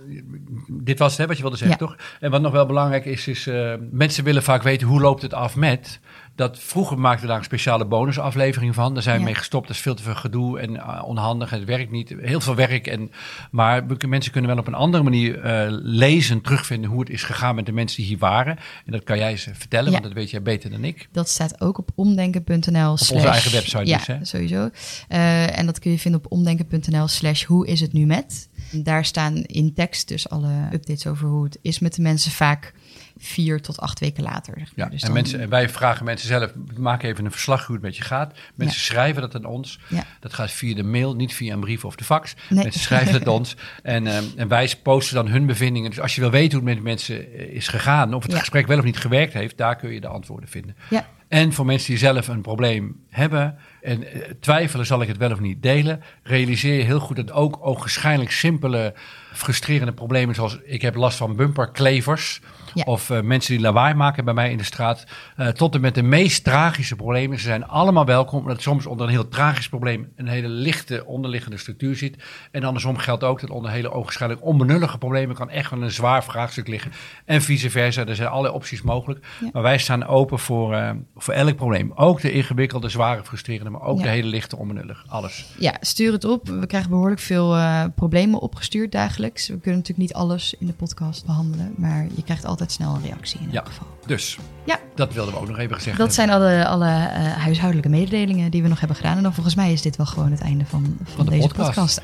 [0.69, 1.87] Dit was hè, wat je wilde zeggen, Ja.
[1.87, 1.97] toch?
[2.21, 5.35] En wat nog wel belangrijk is, is eh, mensen willen vaak weten hoe loopt het
[5.35, 6.01] af met.
[6.37, 8.95] Dat vroeger maakten we daar een speciale bonusaflevering van.
[8.95, 9.27] Daar zijn we Ja.
[9.27, 9.67] mee gestopt.
[9.67, 11.51] Dat is veel te veel gedoe en uh, onhandig.
[11.51, 12.15] Het werkt niet.
[12.21, 12.87] Heel veel werk.
[12.87, 13.11] En,
[13.51, 17.55] maar mensen kunnen wel op een andere manier eh, lezen, terugvinden hoe het is gegaan
[17.55, 18.57] met de mensen die hier waren.
[18.87, 19.91] En dat kan jij eens vertellen, Ja.
[19.91, 21.09] want dat weet jij beter dan ik.
[21.13, 22.91] Dat staat ook op omdenken.nl.
[22.93, 24.25] Op onze eigen website Ja, dus, hè?
[24.25, 24.71] sowieso.
[25.09, 28.49] Eh, en dat kun je vinden op omdenken.nl slash hoe is het nu met.
[28.73, 32.73] Daar staan in tekst dus alle updates over hoe het is met de mensen vaak
[33.19, 34.55] vier tot acht weken later.
[34.59, 34.85] zeg maar.
[34.87, 37.75] Ja, Dus en, dan- mensen, en wij vragen mensen zelf, maak even een verslag hoe
[37.75, 38.35] het met je gaat.
[38.55, 39.79] Mensen schrijven dat aan ons.
[39.89, 40.05] Ja.
[40.21, 42.35] Dat gaat via de mail, niet via een brief of de fax.
[42.49, 42.63] Nee.
[42.63, 43.57] Mensen schrijven het aan ons.
[43.83, 45.91] En, ehm, en wij posten dan hun bevindingen.
[45.91, 48.39] Dus als je wil weten hoe het met mensen eh, is gegaan, of het Ja.
[48.39, 50.77] gesprek wel of niet gewerkt heeft, daar kun je de antwoorden vinden.
[50.91, 55.17] Ja, En voor mensen die zelf een probleem hebben en eh, twijfelen, zal ik het
[55.17, 58.95] wel of niet delen, realiseer je heel goed dat ook ogenschijnlijk simpele,
[59.33, 62.41] frustrerende problemen, zoals ik heb last van bumperklevers,
[62.75, 62.83] Ja.
[62.87, 65.05] of eh, mensen die lawaai maken bij mij in de straat,
[65.37, 67.39] eh, tot en met de meest tragische problemen.
[67.39, 71.57] Ze zijn allemaal welkom, omdat soms onder een heel tragisch probleem een hele lichte onderliggende
[71.57, 72.17] structuur zit.
[72.51, 76.25] En andersom geldt ook dat onder hele ogenschijnlijk onbenullige problemen kan echt wel een zwaar
[76.25, 76.93] vraagstuk liggen.
[77.25, 79.27] En vice versa, er zijn allerlei opties mogelijk.
[79.41, 79.49] Ja.
[79.53, 81.93] Maar wij staan open voor, eh, voor elk probleem.
[81.95, 84.03] Ook de ingewikkelde, zware, frustrerende, maar ook Ja.
[84.05, 85.05] de hele lichte, onbenullig.
[85.09, 85.47] Alles.
[85.59, 86.49] ja, stuur het op.
[86.49, 87.57] We krijgen behoorlijk veel
[87.95, 89.49] problemen opgestuurd dagelijks.
[89.49, 93.03] We kunnen natuurlijk niet alles in de podcast behandelen, maar je krijgt altijd snel een
[93.03, 93.57] reactie in Ja.
[93.59, 93.87] elk geval.
[94.07, 94.79] Dus, Ja.
[94.95, 96.37] dat wilden we ook nog even gezegd Dat hebben.
[96.41, 99.17] zijn alle, alle eh, huishoudelijke mededelingen die we nog hebben gedaan.
[99.17, 101.67] En dan volgens mij is dit wel gewoon het einde van, van, de deze podcast.
[101.75, 102.01] podcast.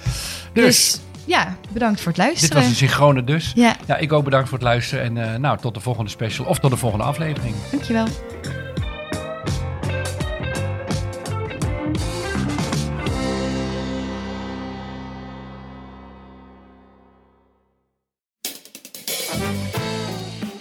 [0.53, 2.57] Dus, ja, bedankt voor het dit luisteren.
[2.57, 3.53] was een synchrone dus.
[3.55, 5.05] Ja, Ja, ik ook bedankt voor het luisteren.
[5.05, 7.55] En eh, nou, tot de volgende special of tot de volgende aflevering.
[7.71, 8.07] dankjewel.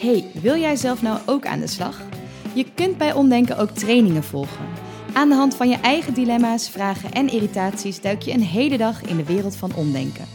[0.02, 2.02] Hey, wil jij zelf nou ook aan de slag?
[2.54, 4.66] Je kunt bij Omdenken ook trainingen volgen.
[5.14, 9.02] Aan de hand van je eigen dilemma's, vragen en irritaties duik je een hele dag
[9.02, 10.26] in de wereld van omdenken.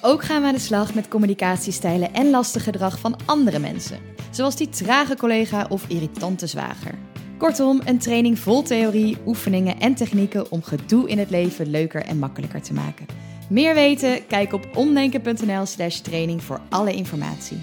[0.00, 3.98] Ook gaan we aan de slag met communicatiestijlen en lastig gedrag van andere mensen,
[4.30, 6.94] zoals die trage collega of irritante zwager.
[7.38, 12.18] Kortom, een training vol theorie, oefeningen en technieken om gedoe in het leven leuker en
[12.18, 13.06] makkelijker te maken.
[13.48, 14.26] Meer weten?
[14.26, 17.58] Kijk op omdenken.nl/slash training voor alle informatie.